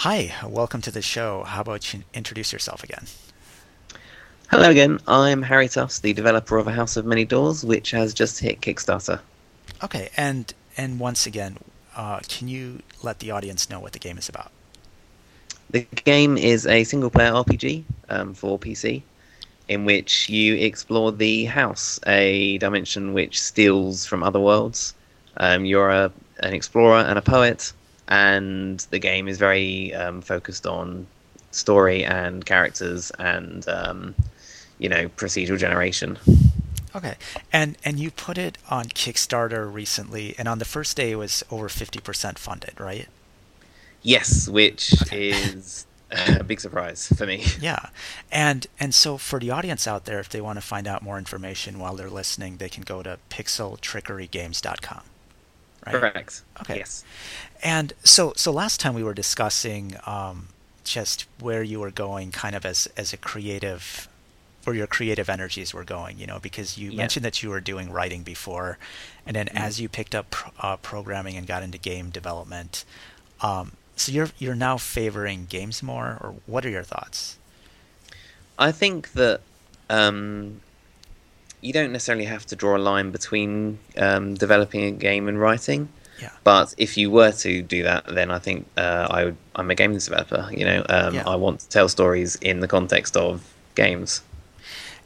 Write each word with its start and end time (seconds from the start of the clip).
Hi, 0.00 0.34
welcome 0.48 0.80
to 0.80 0.90
the 0.90 1.02
show. 1.02 1.44
How 1.44 1.60
about 1.60 1.92
you 1.92 2.04
introduce 2.14 2.54
yourself 2.54 2.82
again? 2.82 3.04
Hello 4.50 4.70
again, 4.70 4.98
I'm 5.06 5.42
Harry 5.42 5.68
Tuffs, 5.68 5.98
the 5.98 6.14
developer 6.14 6.56
of 6.56 6.66
A 6.66 6.72
House 6.72 6.96
of 6.96 7.04
Many 7.04 7.26
Doors, 7.26 7.66
which 7.66 7.90
has 7.90 8.14
just 8.14 8.40
hit 8.40 8.62
Kickstarter. 8.62 9.20
Okay, 9.84 10.08
and 10.16 10.54
and 10.78 10.98
once 10.98 11.26
again, 11.26 11.58
uh, 11.94 12.20
can 12.26 12.48
you 12.48 12.80
let 13.02 13.18
the 13.18 13.30
audience 13.30 13.68
know 13.68 13.78
what 13.78 13.92
the 13.92 13.98
game 13.98 14.16
is 14.16 14.30
about? 14.30 14.50
The 15.68 15.86
game 16.06 16.38
is 16.38 16.66
a 16.66 16.84
single 16.84 17.10
player 17.10 17.32
RPG 17.32 17.84
um, 18.08 18.32
for 18.32 18.58
PC 18.58 19.02
in 19.68 19.84
which 19.84 20.30
you 20.30 20.54
explore 20.54 21.12
the 21.12 21.44
house, 21.44 22.00
a 22.06 22.56
dimension 22.56 23.12
which 23.12 23.38
steals 23.38 24.06
from 24.06 24.22
other 24.22 24.40
worlds. 24.40 24.94
Um, 25.36 25.66
you're 25.66 25.90
a, 25.90 26.10
an 26.38 26.54
explorer 26.54 27.00
and 27.00 27.18
a 27.18 27.22
poet, 27.22 27.74
and 28.10 28.80
the 28.90 28.98
game 28.98 29.28
is 29.28 29.38
very 29.38 29.94
um, 29.94 30.20
focused 30.20 30.66
on 30.66 31.06
story 31.52 32.04
and 32.04 32.44
characters 32.44 33.10
and 33.18 33.66
um, 33.68 34.14
you 34.78 34.88
know 34.88 35.08
procedural 35.10 35.58
generation. 35.58 36.18
Okay, 36.94 37.14
and 37.52 37.78
and 37.84 38.00
you 38.00 38.10
put 38.10 38.36
it 38.36 38.58
on 38.68 38.86
Kickstarter 38.86 39.72
recently, 39.72 40.34
and 40.36 40.48
on 40.48 40.58
the 40.58 40.64
first 40.64 40.96
day 40.96 41.12
it 41.12 41.16
was 41.16 41.44
over 41.50 41.68
fifty 41.68 42.00
percent 42.00 42.38
funded, 42.38 42.78
right? 42.80 43.08
Yes, 44.02 44.48
which 44.48 45.00
okay. 45.02 45.28
is 45.30 45.86
a 46.10 46.42
big 46.42 46.60
surprise 46.60 47.06
for 47.06 47.26
me. 47.26 47.44
Yeah, 47.60 47.90
and 48.32 48.66
and 48.80 48.92
so 48.92 49.18
for 49.18 49.38
the 49.38 49.52
audience 49.52 49.86
out 49.86 50.04
there, 50.04 50.18
if 50.18 50.28
they 50.28 50.40
want 50.40 50.56
to 50.56 50.62
find 50.62 50.88
out 50.88 51.02
more 51.02 51.18
information 51.18 51.78
while 51.78 51.94
they're 51.94 52.10
listening, 52.10 52.56
they 52.56 52.68
can 52.68 52.82
go 52.82 53.02
to 53.02 53.18
pixeltrickerygames.com. 53.30 55.02
Right? 55.86 55.94
Correct. 55.94 56.42
Okay. 56.60 56.78
Yes. 56.78 57.04
And 57.62 57.92
so 58.04 58.32
so 58.36 58.52
last 58.52 58.80
time 58.80 58.94
we 58.94 59.02
were 59.02 59.14
discussing 59.14 59.96
um, 60.06 60.48
just 60.84 61.26
where 61.40 61.62
you 61.62 61.80
were 61.80 61.90
going, 61.90 62.30
kind 62.30 62.54
of 62.54 62.64
as 62.64 62.88
as 62.96 63.12
a 63.12 63.16
creative 63.16 64.08
where 64.64 64.76
your 64.76 64.86
creative 64.86 65.30
energies 65.30 65.72
were 65.72 65.84
going, 65.84 66.18
you 66.18 66.26
know, 66.26 66.38
because 66.38 66.76
you 66.76 66.90
yeah. 66.90 66.96
mentioned 66.96 67.24
that 67.24 67.42
you 67.42 67.48
were 67.48 67.60
doing 67.60 67.90
writing 67.90 68.22
before, 68.22 68.78
and 69.24 69.34
then 69.34 69.46
mm-hmm. 69.46 69.56
as 69.56 69.80
you 69.80 69.88
picked 69.88 70.14
up 70.14 70.36
uh, 70.62 70.76
programming 70.76 71.36
and 71.36 71.46
got 71.46 71.62
into 71.62 71.78
game 71.78 72.10
development, 72.10 72.84
um, 73.40 73.72
so 73.96 74.12
you're 74.12 74.30
you're 74.38 74.54
now 74.54 74.76
favoring 74.76 75.46
games 75.46 75.82
more, 75.82 76.18
or 76.20 76.34
what 76.46 76.64
are 76.66 76.70
your 76.70 76.82
thoughts? 76.82 77.38
I 78.58 78.72
think 78.72 79.12
that 79.12 79.40
um, 79.88 80.60
you 81.60 81.72
don't 81.72 81.92
necessarily 81.92 82.24
have 82.24 82.46
to 82.46 82.56
draw 82.56 82.76
a 82.76 82.78
line 82.78 83.10
between 83.10 83.78
um, 83.96 84.34
developing 84.34 84.84
a 84.84 84.90
game 84.90 85.28
and 85.28 85.40
writing. 85.40 85.88
Yeah. 86.20 86.30
But 86.44 86.74
if 86.76 86.96
you 86.96 87.10
were 87.10 87.32
to 87.32 87.62
do 87.62 87.82
that, 87.84 88.06
then 88.06 88.30
I 88.30 88.38
think 88.38 88.66
uh, 88.76 89.06
I 89.10 89.24
would, 89.26 89.36
I'm 89.56 89.70
a 89.70 89.74
games 89.74 90.06
developer. 90.06 90.48
You 90.52 90.64
know, 90.64 90.86
um, 90.88 91.14
yeah. 91.14 91.28
I 91.28 91.36
want 91.36 91.60
to 91.60 91.68
tell 91.68 91.88
stories 91.88 92.36
in 92.36 92.60
the 92.60 92.68
context 92.68 93.16
of 93.16 93.54
games. 93.74 94.22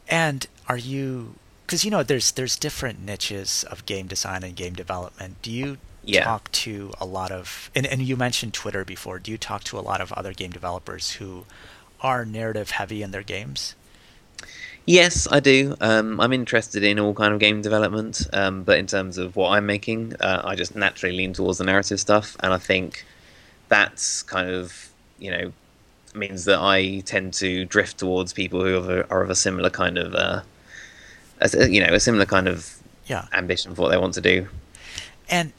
And 0.09 0.47
are 0.69 0.77
you? 0.77 1.37
Because 1.67 1.85
you 1.85 1.91
know, 1.91 2.03
there's 2.03 2.33
there's 2.33 2.57
different 2.57 3.01
niches 3.05 3.65
of 3.65 3.87
game 3.87 4.07
design 4.07 4.43
and 4.43 4.57
game 4.57 4.75
development. 4.75 5.41
Do 5.41 5.51
you 5.53 5.79
yeah. 6.03 6.25
talk 6.25 6.51
to 6.53 6.93
a 7.01 7.07
lot 7.07 7.31
of 7.31 7.71
and, 7.75 7.87
and 7.87 8.03
you 8.03 8.17
mentioned 8.17 8.53
Twitter 8.53 8.85
before. 8.85 9.19
Do 9.19 9.31
you 9.31 9.39
talk 9.39 9.65
to 9.65 9.79
a 9.79 9.81
lot 9.81 10.01
of 10.01 10.13
other 10.13 10.33
game 10.33 10.51
developers 10.51 11.13
who 11.13 11.47
are 12.01 12.25
narrative 12.25 12.71
heavy 12.71 13.03
in 13.03 13.11
their 13.11 13.23
games? 13.23 13.75
Yes, 14.87 15.27
I 15.31 15.41
do. 15.41 15.77
Um, 15.81 16.21
I'm 16.21 16.33
interested 16.33 16.83
in 16.83 16.99
all 16.99 17.15
kind 17.15 17.33
of 17.33 17.41
game 17.41 17.63
development, 17.63 18.27
um, 18.35 18.65
but 18.65 18.79
in 18.79 18.87
terms 18.87 19.17
of 19.17 19.35
what 19.35 19.51
I'm 19.51 19.65
making, 19.65 20.15
uh, 20.21 20.43
I 20.45 20.57
just 20.57 20.77
naturally 20.77 21.17
lean 21.17 21.33
towards 21.33 21.59
the 21.59 21.65
narrative 21.65 22.01
stuff, 22.01 22.37
and 22.41 22.53
I 22.53 22.59
think 22.59 23.05
that's 23.69 24.23
kind 24.23 24.51
of 24.51 24.91
you 25.19 25.31
know 25.31 25.53
means 26.15 26.45
that 26.45 26.59
I 26.61 27.01
tend 27.01 27.33
to 27.35 27.65
drift 27.65 27.99
towards 27.99 28.33
people 28.33 28.63
who 28.63 28.77
are, 28.77 29.07
are 29.11 29.23
of 29.23 29.31
a 29.31 29.35
similar 29.35 29.71
kind 29.71 29.97
of 29.97 30.15
uh, 30.15 30.43
a, 31.41 31.69
you 31.69 31.85
know 31.85 31.95
a 31.95 32.01
similar 32.01 32.27
kind 32.27 32.47
of 32.47 32.79
yeah. 33.07 33.27
ambition 33.33 33.75
for 33.75 33.83
what 33.83 33.89
they 33.91 33.99
want 33.99 34.15
to 34.15 34.21
do. 34.21 34.49
And 35.31 35.53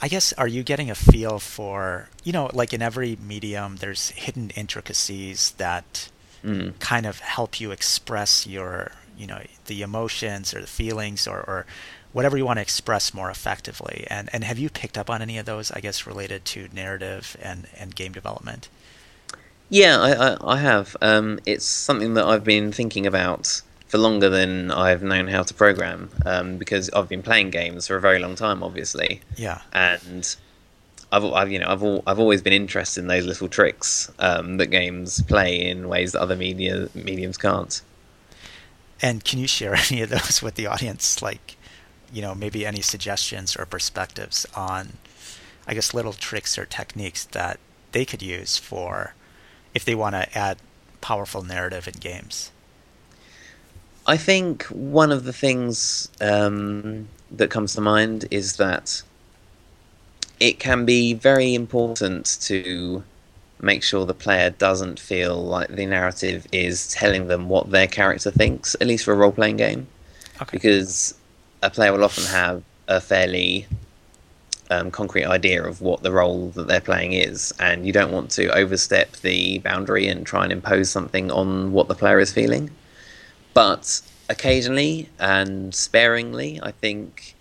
I 0.00 0.08
guess 0.08 0.32
are 0.34 0.48
you 0.48 0.62
getting 0.62 0.90
a 0.90 0.94
feel 0.94 1.38
for 1.38 2.08
you 2.22 2.32
know 2.32 2.50
like 2.52 2.72
in 2.72 2.80
every 2.80 3.16
medium 3.16 3.76
there's 3.76 4.10
hidden 4.10 4.50
intricacies 4.50 5.52
that 5.58 6.10
mm. 6.44 6.78
kind 6.80 7.06
of 7.06 7.20
help 7.20 7.60
you 7.60 7.70
express 7.70 8.46
your 8.46 8.92
you 9.16 9.26
know 9.26 9.42
the 9.66 9.82
emotions 9.82 10.54
or 10.54 10.60
the 10.60 10.66
feelings 10.66 11.26
or, 11.26 11.38
or 11.38 11.66
whatever 12.12 12.36
you 12.36 12.44
want 12.46 12.58
to 12.58 12.62
express 12.62 13.12
more 13.12 13.30
effectively 13.30 14.06
and 14.08 14.28
and 14.32 14.44
have 14.44 14.58
you 14.58 14.70
picked 14.70 14.96
up 14.96 15.10
on 15.10 15.20
any 15.22 15.38
of 15.38 15.46
those 15.46 15.70
I 15.72 15.80
guess 15.80 16.06
related 16.06 16.44
to 16.46 16.68
narrative 16.72 17.36
and 17.42 17.66
and 17.76 17.94
game 17.94 18.12
development 18.12 18.68
yeah 19.68 19.98
I 19.98 20.12
I, 20.12 20.54
I 20.54 20.56
have 20.58 20.96
um, 21.00 21.40
it's 21.46 21.66
something 21.66 22.14
that 22.14 22.24
I've 22.24 22.44
been 22.44 22.72
thinking 22.72 23.06
about 23.06 23.62
for 23.88 23.98
longer 23.98 24.28
than 24.28 24.70
I've 24.70 25.02
known 25.02 25.28
how 25.28 25.42
to 25.42 25.54
program 25.54 26.10
um, 26.24 26.58
because 26.58 26.90
I've 26.90 27.08
been 27.08 27.22
playing 27.22 27.50
games 27.50 27.86
for 27.86 27.96
a 27.96 28.00
very 28.00 28.18
long 28.18 28.34
time, 28.34 28.62
obviously. 28.62 29.22
Yeah. 29.36 29.62
And 29.72 30.36
I've, 31.10 31.24
I've 31.24 31.50
you 31.50 31.58
know 31.58 31.68
I've 31.68 31.82
all, 31.82 32.02
I've 32.06 32.18
always 32.18 32.42
been 32.42 32.52
interested 32.52 33.00
in 33.00 33.06
those 33.06 33.26
little 33.26 33.48
tricks 33.48 34.10
um, 34.18 34.58
that 34.58 34.66
games 34.66 35.22
play 35.22 35.68
in 35.68 35.88
ways 35.88 36.12
that 36.12 36.20
other 36.20 36.36
media 36.36 36.88
mediums 36.94 37.36
can't. 37.36 37.80
And 39.00 39.24
can 39.24 39.38
you 39.38 39.46
share 39.46 39.74
any 39.90 40.02
of 40.02 40.10
those 40.10 40.42
with 40.42 40.54
the 40.54 40.66
audience? 40.66 41.22
Like, 41.22 41.56
you 42.12 42.22
know, 42.22 42.34
maybe 42.34 42.66
any 42.66 42.80
suggestions 42.80 43.56
or 43.56 43.64
perspectives 43.66 44.46
on, 44.54 44.94
I 45.66 45.74
guess, 45.74 45.94
little 45.94 46.12
tricks 46.12 46.58
or 46.58 46.66
techniques 46.66 47.24
that 47.24 47.58
they 47.92 48.04
could 48.04 48.22
use 48.22 48.58
for 48.58 49.14
if 49.74 49.84
they 49.84 49.94
want 49.94 50.14
to 50.14 50.38
add 50.38 50.58
powerful 51.00 51.42
narrative 51.42 51.86
in 51.86 51.94
games. 51.94 52.50
I 54.06 54.16
think 54.16 54.64
one 54.64 55.12
of 55.12 55.24
the 55.24 55.34
things 55.34 56.08
um, 56.20 57.08
that 57.30 57.50
comes 57.50 57.74
to 57.74 57.80
mind 57.82 58.26
is 58.30 58.56
that 58.56 59.02
it 60.40 60.58
can 60.58 60.84
be 60.84 61.14
very 61.14 61.54
important 61.54 62.38
to 62.42 63.02
make 63.60 63.82
sure 63.82 64.06
the 64.06 64.14
player 64.14 64.50
doesn't 64.50 65.00
feel 65.00 65.44
like 65.44 65.68
the 65.68 65.86
narrative 65.86 66.46
is 66.52 66.88
telling 66.92 67.26
them 67.26 67.48
what 67.48 67.70
their 67.70 67.88
character 67.88 68.30
thinks, 68.30 68.76
at 68.80 68.86
least 68.86 69.04
for 69.04 69.12
a 69.12 69.16
role 69.16 69.32
playing 69.32 69.56
game. 69.56 69.86
Okay. 70.40 70.50
Because 70.52 71.14
a 71.62 71.70
player 71.70 71.92
will 71.92 72.04
often 72.04 72.24
have 72.24 72.62
a 72.86 73.00
fairly 73.00 73.66
um, 74.70 74.90
concrete 74.90 75.24
idea 75.24 75.64
of 75.64 75.80
what 75.80 76.02
the 76.02 76.12
role 76.12 76.50
that 76.50 76.68
they're 76.68 76.80
playing 76.80 77.12
is, 77.12 77.52
and 77.58 77.86
you 77.86 77.92
don't 77.92 78.12
want 78.12 78.30
to 78.32 78.48
overstep 78.56 79.12
the 79.16 79.58
boundary 79.58 80.06
and 80.06 80.26
try 80.26 80.44
and 80.44 80.52
impose 80.52 80.90
something 80.90 81.30
on 81.30 81.72
what 81.72 81.88
the 81.88 81.94
player 81.94 82.20
is 82.20 82.32
feeling. 82.32 82.70
But 83.54 84.00
occasionally 84.28 85.08
and 85.18 85.74
sparingly, 85.74 86.60
I 86.62 86.70
think 86.70 87.34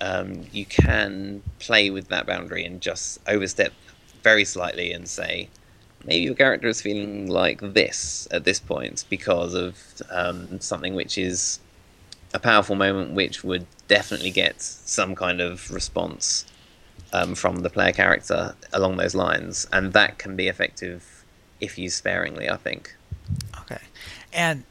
um, 0.00 0.46
you 0.52 0.64
can 0.64 1.42
play 1.58 1.90
with 1.90 2.08
that 2.08 2.26
boundary 2.26 2.64
and 2.64 2.80
just 2.80 3.18
overstep 3.26 3.72
very 4.22 4.44
slightly 4.44 4.92
and 4.92 5.08
say, 5.08 5.48
maybe 6.04 6.24
your 6.24 6.34
character 6.34 6.68
is 6.68 6.80
feeling 6.80 7.26
like 7.28 7.60
this 7.60 8.26
at 8.30 8.44
this 8.44 8.58
point 8.60 9.04
because 9.10 9.54
of 9.54 9.76
um, 10.10 10.60
something 10.60 10.94
which 10.94 11.18
is 11.18 11.60
a 12.32 12.38
powerful 12.38 12.76
moment 12.76 13.12
which 13.12 13.42
would 13.42 13.66
definitely 13.88 14.30
get 14.30 14.60
some 14.62 15.14
kind 15.14 15.40
of 15.40 15.70
response 15.70 16.46
um, 17.12 17.34
from 17.34 17.56
the 17.56 17.70
player 17.70 17.92
character 17.92 18.54
along 18.72 18.96
those 18.96 19.14
lines. 19.14 19.66
And 19.72 19.92
that 19.92 20.18
can 20.18 20.36
be 20.36 20.48
effective 20.48 21.24
if 21.60 21.78
used 21.78 21.96
sparingly, 21.96 22.48
I 22.48 22.56
think. 22.56 22.94
Okay. 23.62 23.80
And 24.32 24.64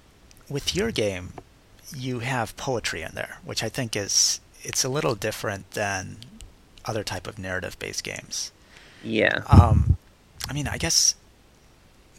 with 0.50 0.76
your 0.76 0.92
game, 0.92 1.34
you 1.96 2.20
have 2.20 2.56
poetry 2.56 3.02
in 3.02 3.14
there, 3.14 3.40
which 3.44 3.64
I 3.64 3.70
think 3.70 3.96
is 3.96 4.40
it's 4.62 4.84
a 4.84 4.90
little 4.90 5.16
different 5.16 5.72
than 5.72 6.18
other 6.86 7.04
type 7.04 7.28
of 7.28 7.38
narrative 7.40 7.78
based 7.80 8.04
games. 8.04 8.52
Yeah. 9.04 9.44
Um, 9.50 9.98
I 10.50 10.54
mean, 10.54 10.68
I 10.68 10.78
guess 10.78 11.16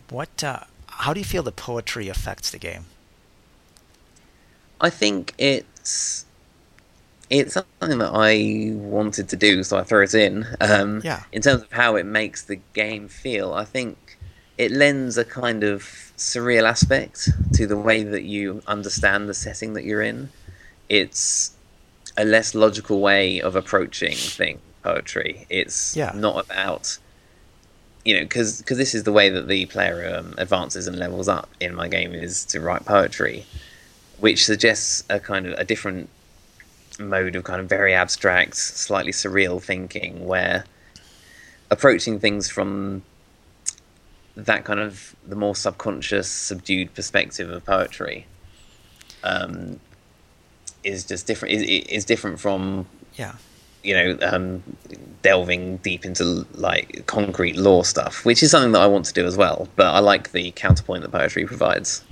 what 0.08 0.42
uh, 0.42 0.60
how 0.86 1.12
do 1.12 1.20
you 1.20 1.26
feel 1.26 1.42
the 1.42 1.52
poetry 1.52 2.08
affects 2.08 2.50
the 2.50 2.58
game? 2.58 2.86
I 4.80 4.90
think 4.90 5.34
it's 5.38 6.24
it's 7.28 7.54
something 7.54 7.98
that 7.98 8.10
I 8.12 8.72
wanted 8.74 9.28
to 9.28 9.36
do, 9.36 9.62
so 9.62 9.78
I 9.78 9.84
throw 9.84 10.02
it 10.02 10.14
in. 10.14 10.46
Um, 10.60 11.00
yeah. 11.04 11.22
In 11.32 11.42
terms 11.42 11.62
of 11.62 11.72
how 11.72 11.96
it 11.96 12.04
makes 12.04 12.42
the 12.42 12.56
game 12.74 13.08
feel, 13.08 13.52
I 13.54 13.64
think 13.64 14.18
it 14.58 14.72
lends 14.72 15.16
a 15.16 15.24
kind 15.24 15.62
of 15.62 15.82
surreal 16.16 16.68
aspect 16.68 17.30
to 17.54 17.66
the 17.66 17.78
way 17.78 18.02
that 18.02 18.24
you 18.24 18.62
understand 18.66 19.28
the 19.28 19.34
setting 19.34 19.74
that 19.74 19.84
you're 19.84 20.02
in. 20.02 20.30
It's 20.88 21.52
a 22.20 22.24
less 22.24 22.54
logical 22.54 23.00
way 23.00 23.40
of 23.40 23.56
approaching 23.56 24.14
thing 24.14 24.60
poetry. 24.82 25.46
It's 25.48 25.96
yeah. 25.96 26.12
not 26.14 26.44
about 26.44 26.98
you 28.04 28.14
know 28.14 28.22
because 28.22 28.58
because 28.58 28.76
this 28.76 28.94
is 28.94 29.04
the 29.04 29.12
way 29.12 29.30
that 29.30 29.48
the 29.48 29.66
player 29.66 30.14
um, 30.16 30.34
advances 30.36 30.86
and 30.86 30.98
levels 30.98 31.28
up 31.28 31.48
in 31.60 31.74
my 31.74 31.88
game 31.88 32.12
is 32.12 32.44
to 32.46 32.60
write 32.60 32.84
poetry, 32.84 33.46
which 34.18 34.44
suggests 34.44 35.02
a 35.08 35.18
kind 35.18 35.46
of 35.46 35.58
a 35.58 35.64
different 35.64 36.10
mode 36.98 37.36
of 37.36 37.44
kind 37.44 37.60
of 37.60 37.68
very 37.68 37.94
abstract, 37.94 38.54
slightly 38.56 39.12
surreal 39.12 39.62
thinking 39.62 40.26
where 40.26 40.64
approaching 41.70 42.20
things 42.20 42.50
from 42.50 43.02
that 44.36 44.64
kind 44.64 44.80
of 44.80 45.16
the 45.26 45.36
more 45.36 45.56
subconscious, 45.56 46.28
subdued 46.28 46.92
perspective 46.94 47.48
of 47.48 47.64
poetry 47.64 48.26
um, 49.24 49.80
is 50.84 51.04
just 51.04 51.26
different. 51.26 51.54
Is, 51.54 51.62
is 51.62 52.04
different 52.04 52.40
from 52.40 52.86
yeah, 53.14 53.36
you 53.82 53.94
know, 53.94 54.18
um, 54.22 54.62
delving 55.22 55.78
deep 55.78 56.04
into 56.04 56.46
like 56.54 57.06
concrete 57.06 57.56
law 57.56 57.82
stuff, 57.82 58.24
which 58.24 58.42
is 58.42 58.50
something 58.50 58.72
that 58.72 58.82
I 58.82 58.86
want 58.86 59.06
to 59.06 59.12
do 59.12 59.26
as 59.26 59.36
well. 59.36 59.68
But 59.76 59.86
I 59.86 59.98
like 60.00 60.32
the 60.32 60.50
counterpoint 60.52 61.02
that 61.02 61.10
poetry 61.10 61.46
provides. 61.46 62.04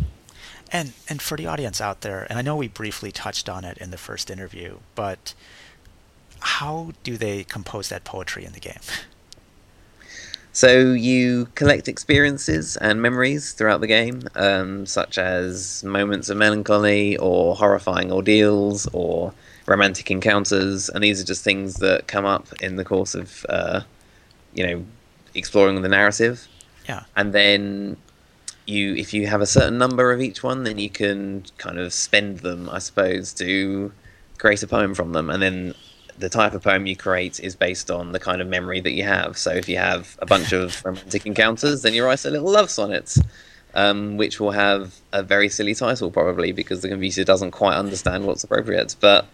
And 0.70 0.92
and 1.08 1.22
for 1.22 1.36
the 1.36 1.46
audience 1.46 1.80
out 1.80 2.02
there, 2.02 2.26
and 2.28 2.38
I 2.38 2.42
know 2.42 2.56
we 2.56 2.68
briefly 2.68 3.10
touched 3.10 3.48
on 3.48 3.64
it 3.64 3.78
in 3.78 3.90
the 3.90 3.98
first 3.98 4.30
interview, 4.30 4.78
but 4.94 5.34
how 6.40 6.92
do 7.02 7.16
they 7.16 7.44
compose 7.44 7.88
that 7.88 8.04
poetry 8.04 8.44
in 8.44 8.52
the 8.52 8.60
game? 8.60 8.80
So 10.58 10.93
you 10.93 11.46
collect 11.55 11.87
experiences 11.87 12.76
and 12.78 13.00
memories 13.00 13.52
throughout 13.52 13.81
the 13.81 13.87
game, 13.87 14.22
um, 14.34 14.87
such 14.87 15.16
as 15.16 15.84
moments 15.84 16.31
of 16.31 16.37
melancholy 16.37 17.16
or 17.19 17.55
horrifying 17.55 18.10
ordeals 18.10 18.88
or 18.93 19.32
romantic 19.66 20.10
encounters, 20.10 20.88
and 20.88 21.05
these 21.05 21.20
are 21.20 21.25
just 21.25 21.44
things 21.44 21.76
that 21.76 22.08
come 22.08 22.25
up 22.25 22.52
in 22.60 22.75
the 22.75 22.84
course 22.84 23.14
of, 23.14 23.46
uh, 23.49 23.82
you 24.52 24.66
know, 24.66 24.84
exploring 25.32 25.81
the 25.82 25.88
narrative. 25.88 26.49
Yeah. 26.88 27.04
And 27.14 27.32
then 27.32 27.96
you, 28.66 28.96
if 28.96 29.14
you 29.14 29.28
have 29.28 29.40
a 29.40 29.46
certain 29.46 29.78
number 29.78 30.11
of 30.11 30.20
each 30.20 30.43
one, 30.43 30.64
then 30.64 30.76
you 30.78 30.90
can 30.90 31.44
kind 31.58 31.78
of 31.78 31.93
spend 31.93 32.40
them, 32.40 32.69
I 32.69 32.81
suppose, 32.81 33.32
to 33.34 33.93
create 34.38 34.64
a 34.64 34.66
poem 34.66 34.96
from 34.96 35.12
them, 35.12 35.31
and 35.31 35.40
then 35.40 35.75
the 36.18 36.28
type 36.28 36.54
of 36.54 36.62
poem 36.62 36.86
you 36.86 36.96
create 36.96 37.40
is 37.40 37.54
based 37.54 37.90
on 37.90 38.12
the 38.12 38.20
kind 38.20 38.40
of 38.40 38.48
memory 38.48 38.80
that 38.80 38.92
you 38.92 39.04
have. 39.04 39.38
So 39.38 39.52
if 39.52 39.68
you 39.68 39.78
have 39.78 40.16
a 40.20 40.26
bunch 40.26 40.52
of 40.52 40.84
romantic 40.84 41.26
encounters, 41.26 41.82
then 41.82 41.94
you 41.94 42.04
write 42.04 42.24
a 42.24 42.30
little 42.30 42.50
love 42.50 42.70
sonnet, 42.70 43.16
um, 43.74 44.16
which 44.16 44.40
will 44.40 44.50
have 44.50 44.94
a 45.12 45.22
very 45.22 45.48
silly 45.48 45.74
title 45.74 46.10
probably 46.10 46.52
because 46.52 46.82
the 46.82 46.88
computer 46.88 47.24
doesn't 47.24 47.52
quite 47.52 47.76
understand 47.76 48.26
what's 48.26 48.42
appropriate. 48.44 48.96
But 49.00 49.26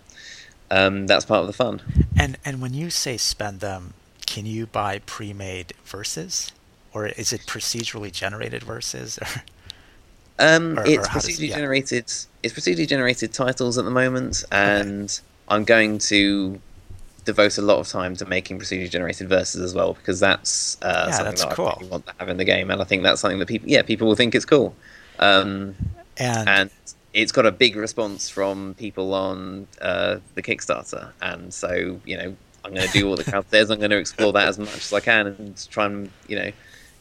um, 0.71 1.07
that's 1.07 1.25
part 1.25 1.41
of 1.41 1.47
the 1.47 1.53
fun. 1.53 1.83
And 2.17 2.39
and 2.45 2.61
when 2.61 2.75
you 2.75 2.91
say 2.91 3.17
spend 3.17 3.61
them, 3.61 3.95
can 4.27 4.47
you 4.47 4.67
buy 4.67 5.01
pre-made 5.01 5.73
verses, 5.85 6.53
or 6.93 7.07
is 7.07 7.33
it 7.33 7.43
procedurally 7.43 8.13
generated 8.13 8.63
verses? 8.63 9.19
um, 10.39 10.79
or, 10.79 10.87
it's 10.87 11.07
or 11.07 11.11
procedurally 11.11 11.49
yeah. 11.49 11.57
generated. 11.57 12.05
It's 12.43 12.55
procedurally 12.55 12.89
generated 12.89 13.33
titles 13.33 13.79
at 13.79 13.85
the 13.85 13.91
moment, 13.91 14.45
and 14.53 15.05
okay. 15.05 15.23
I'm 15.49 15.65
going 15.65 15.99
to 15.99 16.61
devote 17.25 17.59
a 17.59 17.63
lot 17.63 17.79
of 17.79 17.89
time 17.89 18.15
to 18.17 18.27
making 18.27 18.59
procedurally 18.59 18.91
generated 18.91 19.29
verses 19.29 19.63
as 19.63 19.75
well 19.75 19.95
because 19.95 20.21
that's 20.21 20.77
uh, 20.83 21.07
yeah, 21.09 21.13
something 21.13 21.31
that's 21.31 21.45
that 21.45 21.55
cool. 21.55 21.67
I 21.69 21.75
really 21.79 21.89
want 21.89 22.07
to 22.07 22.15
have 22.19 22.29
in 22.29 22.37
the 22.37 22.45
game, 22.45 22.71
and 22.71 22.81
I 22.81 22.85
think 22.85 23.03
that's 23.03 23.21
something 23.21 23.39
that 23.39 23.49
people, 23.49 23.69
yeah, 23.69 23.83
people 23.83 24.07
will 24.07 24.17
think 24.17 24.35
it's 24.35 24.45
cool. 24.45 24.75
Um, 25.19 25.75
and, 26.17 26.49
and 26.49 26.71
it's 27.13 27.33
got 27.33 27.47
a 27.47 27.53
big 27.53 27.77
response 27.77 28.29
from 28.29 28.75
people 28.75 29.15
on 29.15 29.67
uh, 29.81 30.19
the 30.35 30.43
Kickstarter, 30.43 31.13
and 31.23 31.53
so 31.53 32.01
you 32.05 32.17
know 32.17 32.37
I'm 32.65 32.75
going 32.75 32.87
to 32.87 32.93
do 32.93 33.09
all 33.09 33.17
the 33.17 33.25
crowd 33.25 33.47
says. 33.51 33.71
I'm 33.71 33.79
going 33.79 33.91
to 33.91 33.99
explore 33.99 34.33
that 34.33 34.49
as 34.49 34.59
much 34.59 34.77
as 34.77 34.93
I 34.93 35.01
can 35.01 35.27
and 35.27 35.69
try 35.71 35.87
and 35.87 36.11
you 36.27 36.37
know 36.37 36.53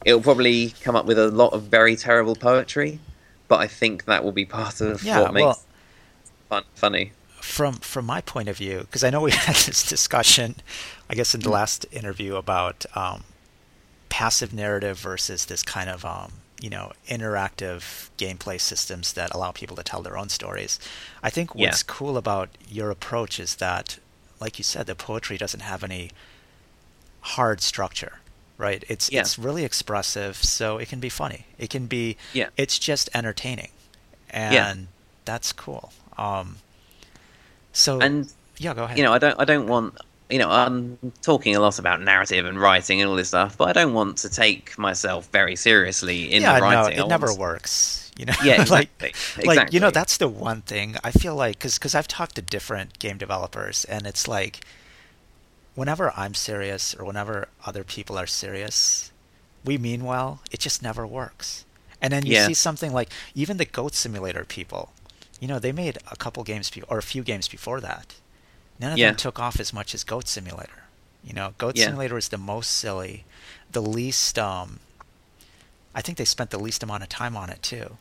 it'll 0.06 0.22
probably 0.22 0.74
come 0.82 0.96
up 0.96 1.06
with 1.06 1.18
a 1.18 1.30
lot 1.32 1.54
of 1.54 1.64
very 1.64 1.96
terrible 1.96 2.36
poetry, 2.36 3.00
but 3.48 3.60
I 3.60 3.68
think 3.68 4.06
that 4.06 4.24
will 4.24 4.32
be 4.32 4.46
part 4.46 4.82
of 4.82 5.04
yeah, 5.04 5.22
what 5.22 5.34
makes 5.34 5.44
well, 5.44 5.60
fun 6.50 6.64
funny 6.76 7.12
from 7.44 7.76
from 7.76 8.06
my 8.06 8.22
point 8.22 8.48
of 8.48 8.58
view, 8.58 8.80
because 8.80 9.04
I 9.04 9.10
know 9.10 9.22
we 9.22 9.32
had 9.50 9.56
this 9.56 9.84
discussion, 9.88 10.56
I 11.10 11.16
guess 11.16 11.36
in 11.36 11.42
the 11.42 11.50
mm. 11.50 11.54
last 11.54 11.86
interview 11.92 12.36
about 12.36 12.86
um, 12.96 13.26
passive 14.10 14.54
narrative 14.54 14.98
versus 14.98 15.46
this 15.46 15.62
kind 15.62 15.90
of 15.90 16.06
um, 16.06 16.32
you 16.62 16.70
know 16.70 16.94
interactive 17.08 18.10
gameplay 18.18 18.60
systems 18.60 19.14
that 19.14 19.34
allow 19.36 19.52
people 19.52 19.76
to 19.76 19.84
tell 19.84 20.02
their 20.02 20.18
own 20.18 20.30
stories. 20.30 20.80
I 21.22 21.30
think 21.30 21.54
what's 21.54 21.82
yeah. 21.82 21.94
cool 21.94 22.18
about 22.18 22.50
your 22.68 22.90
approach 22.90 23.40
is 23.40 23.56
that, 23.56 24.00
like 24.40 24.58
you 24.58 24.64
said, 24.64 24.88
the 24.88 24.96
poetry 24.96 25.38
doesn't 25.38 25.62
have 25.62 25.84
any 25.84 26.12
hard 27.22 27.62
structure 27.62 28.20
right 28.58 28.84
it's 28.90 29.10
yeah. 29.10 29.22
it's 29.22 29.40
really 29.40 29.64
expressive 29.64 30.36
so 30.36 30.78
it 30.78 30.90
can 30.90 31.00
be 31.00 31.08
funny 31.08 31.46
it 31.58 31.70
can 31.70 31.86
be 31.88 32.18
yeah 32.34 32.50
it's 32.58 32.78
just 32.78 33.10
entertaining 33.14 33.70
and 34.30 34.54
yeah. 34.54 34.74
that's 35.24 35.54
cool 35.54 35.94
um 36.18 36.58
so 37.74 38.00
and 38.00 38.32
yeah, 38.58 38.74
go 38.74 38.86
ahead. 38.86 38.98
You 38.98 39.04
know, 39.04 39.14
I 39.14 39.18
don't 39.20 39.40
I 39.40 39.46
don't 39.46 39.68
want 39.68 39.96
you 40.30 40.40
know, 40.40 40.50
I'm 40.50 40.98
talking 41.22 41.56
a 41.56 41.60
lot 41.60 41.78
about 41.78 42.02
narrative 42.02 42.46
and 42.46 42.60
writing 42.60 43.02
and 43.02 43.10
all 43.10 43.16
this 43.16 43.28
stuff, 43.28 43.56
but 43.56 43.68
I 43.68 43.74
don't 43.74 43.94
want 43.94 44.18
to 44.20 44.30
take 44.30 44.78
myself 44.80 45.28
very 45.28 45.56
seriously 45.56 46.32
in 46.32 46.42
yeah, 46.42 46.56
the 46.56 46.62
writing. 46.62 46.98
No, 46.98 47.06
it 47.06 47.08
never 47.08 47.34
works. 47.36 48.12
You 48.18 48.26
know, 48.26 48.34
yeah, 48.44 48.62
exactly. 48.62 48.88
like, 49.02 49.10
exactly. 49.12 49.56
like 49.56 49.74
you 49.74 49.80
know, 49.80 49.92
that's 49.92 50.18
the 50.18 50.28
one 50.28 50.62
thing 50.62 50.96
I 51.04 51.12
feel 51.12 51.36
like 51.36 51.58
because 51.58 51.78
because 51.78 51.94
I've 51.94 52.08
talked 52.08 52.36
to 52.36 52.42
different 52.42 53.00
game 53.00 53.18
developers, 53.18 53.86
and 53.86 54.08
it's 54.08 54.28
like 54.28 54.62
whenever 55.76 56.12
I'm 56.16 56.34
serious 56.34 56.96
or 56.96 57.06
whenever 57.06 57.48
other 57.66 57.84
people 57.84 58.18
are 58.18 58.28
serious, 58.28 59.12
we 59.66 59.78
mean 59.78 60.04
well. 60.04 60.42
It 60.52 60.60
just 60.60 60.82
never 60.82 61.06
works. 61.06 61.66
And 62.02 62.12
then 62.12 62.26
you 62.26 62.34
yeah. 62.34 62.48
see 62.48 62.54
something 62.54 62.92
like 62.92 63.10
even 63.34 63.58
the 63.58 63.66
Goat 63.66 63.94
Simulator 63.94 64.46
people 64.46 64.92
you 65.44 65.50
know, 65.50 65.60
they 65.60 65.74
made 65.74 65.98
a 66.10 66.16
couple 66.16 66.42
games 66.46 66.70
be- 66.70 66.84
or 66.84 66.98
a 66.98 67.04
few 67.04 67.22
games 67.22 67.50
before 67.50 67.82
that. 67.82 68.16
None 68.80 68.94
of 68.94 68.98
yeah. 68.98 69.08
them 69.08 69.18
took 69.18 69.42
off 69.42 69.60
as 69.60 69.74
much 69.74 69.94
as 69.94 70.06
Goat 70.06 70.30
Simulator. 70.30 70.84
You 71.22 71.34
know, 71.34 71.54
Goat 71.58 71.76
yeah. 71.76 71.88
Simulator 71.88 72.18
is 72.18 72.30
the 72.30 72.38
most 72.38 72.70
silly, 72.70 73.26
the 73.70 73.82
least. 73.82 74.40
Um, 74.40 74.80
I 75.94 76.02
think 76.02 76.18
they 76.18 76.24
spent 76.24 76.52
the 76.52 76.60
least 76.60 76.82
amount 76.82 77.04
of 77.04 77.10
time 77.10 77.36
on 77.36 77.50
it 77.50 77.62
too. 77.62 77.98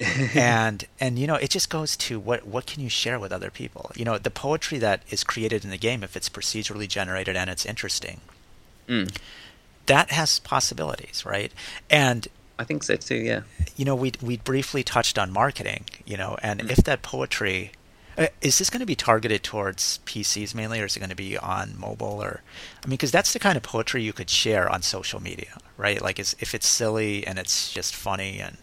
and 0.34 0.86
and 0.98 1.20
you 1.20 1.28
know 1.28 1.36
it 1.36 1.50
just 1.50 1.70
goes 1.70 1.96
to 1.96 2.18
what 2.18 2.44
what 2.44 2.66
can 2.66 2.82
you 2.82 2.88
share 2.88 3.20
with 3.20 3.30
other 3.30 3.50
people 3.50 3.92
you 3.94 4.04
know 4.04 4.18
the 4.18 4.30
poetry 4.30 4.78
that 4.78 5.02
is 5.10 5.22
created 5.22 5.62
in 5.64 5.70
the 5.70 5.78
game 5.78 6.02
if 6.02 6.16
it's 6.16 6.28
procedurally 6.28 6.88
generated 6.88 7.36
and 7.36 7.48
it's 7.48 7.64
interesting 7.64 8.20
mm. 8.88 9.16
that 9.86 10.10
has 10.10 10.40
possibilities 10.40 11.24
right 11.24 11.52
and 11.88 12.26
I 12.62 12.64
think 12.64 12.82
so 12.82 12.96
too. 12.96 13.16
Yeah. 13.16 13.42
You 13.76 13.84
know, 13.84 13.94
we 13.94 14.12
we 14.22 14.38
briefly 14.38 14.82
touched 14.82 15.18
on 15.18 15.30
marketing. 15.30 15.84
You 16.06 16.16
know, 16.16 16.38
and 16.42 16.60
mm-hmm. 16.60 16.70
if 16.70 16.78
that 16.78 17.02
poetry 17.02 17.72
uh, 18.16 18.26
is 18.40 18.58
this 18.58 18.70
going 18.70 18.80
to 18.80 18.86
be 18.86 18.94
targeted 18.94 19.42
towards 19.42 20.00
PCs 20.04 20.54
mainly, 20.54 20.80
or 20.80 20.84
is 20.84 20.96
it 20.96 21.00
going 21.00 21.10
to 21.10 21.16
be 21.16 21.36
on 21.38 21.74
mobile? 21.78 22.22
Or, 22.22 22.42
I 22.84 22.86
mean, 22.86 22.94
because 22.94 23.10
that's 23.10 23.32
the 23.32 23.38
kind 23.38 23.56
of 23.56 23.62
poetry 23.62 24.02
you 24.02 24.12
could 24.12 24.28
share 24.28 24.68
on 24.68 24.82
social 24.82 25.20
media, 25.20 25.58
right? 25.78 26.00
Like, 26.00 26.18
if 26.18 26.54
it's 26.54 26.66
silly 26.66 27.26
and 27.26 27.38
it's 27.38 27.72
just 27.72 27.94
funny 27.94 28.38
and 28.38 28.58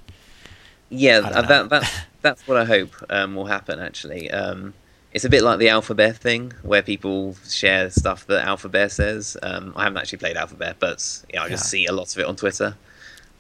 yeah, 0.89 1.19
that 1.21 1.69
that 1.69 2.05
that's 2.21 2.47
what 2.47 2.57
I 2.57 2.65
hope 2.65 2.91
um, 3.09 3.35
will 3.35 3.45
happen. 3.45 3.79
Actually, 3.79 4.29
um, 4.31 4.73
it's 5.13 5.25
a 5.25 5.29
bit 5.29 5.43
like 5.43 5.59
the 5.59 5.69
Alphabet 5.69 6.17
thing, 6.17 6.53
where 6.63 6.81
people 6.81 7.35
share 7.47 7.89
stuff 7.89 8.25
that 8.27 8.45
Alphabet 8.45 8.91
says. 8.91 9.37
Um, 9.43 9.73
I 9.75 9.83
haven't 9.83 9.99
actually 9.99 10.19
played 10.19 10.35
Alphabet, 10.35 10.77
but 10.79 11.23
you 11.31 11.39
know, 11.39 11.45
I 11.45 11.49
just 11.49 11.65
yeah. 11.65 11.69
see 11.69 11.85
a 11.85 11.93
lot 11.93 12.11
of 12.11 12.19
it 12.19 12.25
on 12.25 12.35
Twitter. 12.35 12.75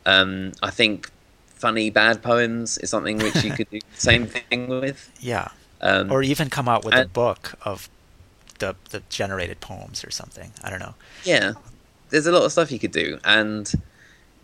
Um, 0.05 0.53
I 0.61 0.69
think 0.69 1.11
funny 1.47 1.89
bad 1.89 2.23
poems 2.23 2.77
is 2.77 2.89
something 2.89 3.17
which 3.17 3.43
you 3.43 3.51
could 3.51 3.69
do 3.69 3.79
the 3.79 3.99
same 3.99 4.25
thing 4.49 4.67
with. 4.67 5.11
Yeah. 5.19 5.49
Um, 5.81 6.11
or 6.11 6.23
even 6.23 6.49
come 6.49 6.67
out 6.67 6.83
with 6.83 6.93
and, 6.93 7.05
a 7.05 7.07
book 7.07 7.57
of 7.63 7.89
the 8.59 8.75
the 8.89 9.01
generated 9.09 9.59
poems 9.61 10.03
or 10.03 10.11
something. 10.11 10.51
I 10.63 10.69
don't 10.69 10.79
know. 10.79 10.95
Yeah. 11.23 11.53
There's 12.09 12.25
a 12.25 12.31
lot 12.31 12.43
of 12.43 12.51
stuff 12.51 12.71
you 12.71 12.79
could 12.79 12.91
do, 12.91 13.19
and 13.23 13.71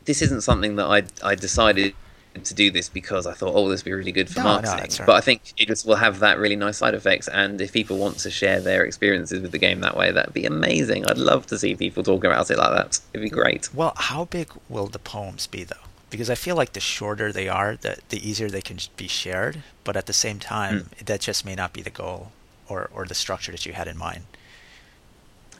this 0.06 0.22
isn't 0.22 0.42
something 0.42 0.76
that 0.76 0.86
I 0.86 1.04
I 1.28 1.36
decided 1.36 1.96
to 2.44 2.54
do 2.54 2.72
this 2.72 2.90
because 2.90 3.26
I 3.26 3.34
thought, 3.34 3.54
oh, 3.56 3.70
this 3.70 3.82
would 3.82 3.90
be 3.90 3.94
really 3.94 4.12
good 4.12 4.30
for 4.30 4.40
no, 4.40 4.46
marketing. 4.46 4.76
No, 4.78 4.82
right. 4.82 5.02
But 5.06 5.16
I 5.16 5.22
think 5.22 5.42
it 5.58 5.68
just 5.68 5.86
will 5.86 5.96
have 5.96 6.20
that 6.20 6.38
really 6.38 6.56
nice 6.56 6.78
side 6.78 6.94
effects. 6.94 7.28
And 7.28 7.62
if 7.62 7.72
people 7.72 7.98
want 7.98 8.18
to 8.20 8.32
share 8.32 8.60
their 8.60 8.84
experiences 8.84 9.42
with 9.42 9.52
the 9.52 9.58
game 9.58 9.82
that 9.82 9.96
way, 9.96 10.12
that'd 10.12 10.34
be 10.34 10.46
amazing. 10.46 11.06
I'd 11.08 11.18
love 11.18 11.46
to 11.48 11.58
see 11.58 11.76
people 11.76 12.04
talk 12.04 12.24
about 12.24 12.52
it 12.52 12.58
like 12.58 12.72
that. 12.72 13.00
It'd 13.14 13.24
be 13.24 13.30
great. 13.30 13.74
Well, 13.74 13.94
how 13.96 14.26
big 14.26 14.50
will 14.70 14.88
the 14.88 15.00
poems 15.00 15.48
be, 15.48 15.64
though? 15.64 15.76
Because 16.10 16.30
I 16.30 16.36
feel 16.36 16.56
like 16.56 16.74
the 16.74 16.80
shorter 16.80 17.32
they 17.32 17.50
are, 17.50 17.76
the, 17.76 17.98
the 18.10 18.28
easier 18.28 18.50
they 18.50 18.62
can 18.62 18.80
be 18.98 19.08
shared. 19.08 19.64
But 19.84 19.96
at 19.96 20.06
the 20.06 20.14
same 20.14 20.40
time, 20.40 20.82
mm. 20.82 21.06
that 21.06 21.22
just 21.22 21.46
may 21.46 21.56
not 21.56 21.74
be 21.74 21.82
the 21.82 21.90
goal 21.90 22.32
or, 22.68 22.90
or 22.94 23.06
the 23.06 23.16
structure 23.16 23.52
that 23.52 23.66
you 23.66 23.74
had 23.74 23.88
in 23.88 23.98
mind. 23.98 24.24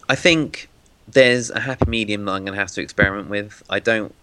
I 0.08 0.16
think 0.16 0.70
there's 1.08 1.50
a 1.50 1.60
happy 1.60 1.86
medium 1.90 2.26
that 2.26 2.32
I'm 2.32 2.46
going 2.46 2.54
to 2.54 2.60
have 2.60 2.72
to 2.72 2.82
experiment 2.82 3.30
with. 3.30 3.64
I 3.70 3.80
don't 3.80 4.14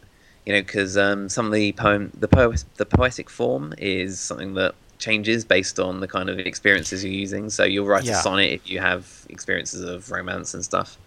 you 0.44 0.52
know, 0.52 0.60
because 0.60 0.96
um, 0.96 1.28
some 1.28 1.46
of 1.46 1.52
the 1.52 1.72
poem, 1.72 2.10
the 2.18 2.28
po- 2.28 2.54
the 2.76 2.86
poetic 2.86 3.30
form 3.30 3.74
is 3.78 4.18
something 4.18 4.54
that 4.54 4.74
changes 4.98 5.44
based 5.44 5.78
on 5.78 6.00
the 6.00 6.08
kind 6.08 6.28
of 6.28 6.38
experiences 6.38 7.04
you're 7.04 7.12
using. 7.12 7.50
So 7.50 7.64
you'll 7.64 7.86
write 7.86 8.04
yeah. 8.04 8.18
a 8.18 8.22
sonnet 8.22 8.50
if 8.52 8.68
you 8.68 8.80
have 8.80 9.26
experiences 9.28 9.82
of 9.82 10.10
romance 10.10 10.54
and 10.54 10.64
stuff. 10.64 10.98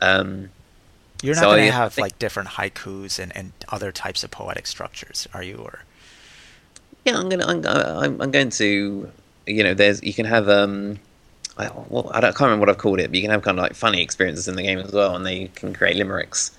Um, 0.00 0.50
you're 1.22 1.34
not 1.36 1.42
so 1.42 1.50
going 1.50 1.66
to 1.66 1.72
have 1.72 1.94
think, 1.94 2.04
like 2.04 2.18
different 2.18 2.50
haikus 2.50 3.18
and, 3.18 3.34
and 3.36 3.52
other 3.68 3.92
types 3.92 4.24
of 4.24 4.30
poetic 4.30 4.66
structures, 4.66 5.28
are 5.32 5.42
you? 5.42 5.56
Or 5.56 5.80
yeah, 7.04 7.16
I'm 7.16 7.28
gonna 7.28 7.46
I'm, 7.46 7.64
I'm, 7.66 8.20
I'm 8.20 8.30
going 8.30 8.50
to 8.50 9.10
you 9.46 9.62
know 9.62 9.74
there's 9.74 10.02
you 10.02 10.14
can 10.14 10.26
have 10.26 10.48
um 10.48 10.98
I, 11.56 11.70
well, 11.88 12.10
I, 12.12 12.18
I 12.18 12.20
can't 12.20 12.40
remember 12.40 12.60
what 12.60 12.70
I've 12.70 12.78
called 12.78 12.98
it, 12.98 13.08
but 13.08 13.14
you 13.14 13.22
can 13.22 13.30
have 13.30 13.42
kind 13.42 13.56
of 13.56 13.62
like 13.62 13.74
funny 13.74 14.02
experiences 14.02 14.48
in 14.48 14.56
the 14.56 14.62
game 14.62 14.80
as 14.80 14.90
well, 14.90 15.14
and 15.14 15.24
they 15.24 15.46
can 15.54 15.72
create 15.72 15.96
limericks. 15.96 16.50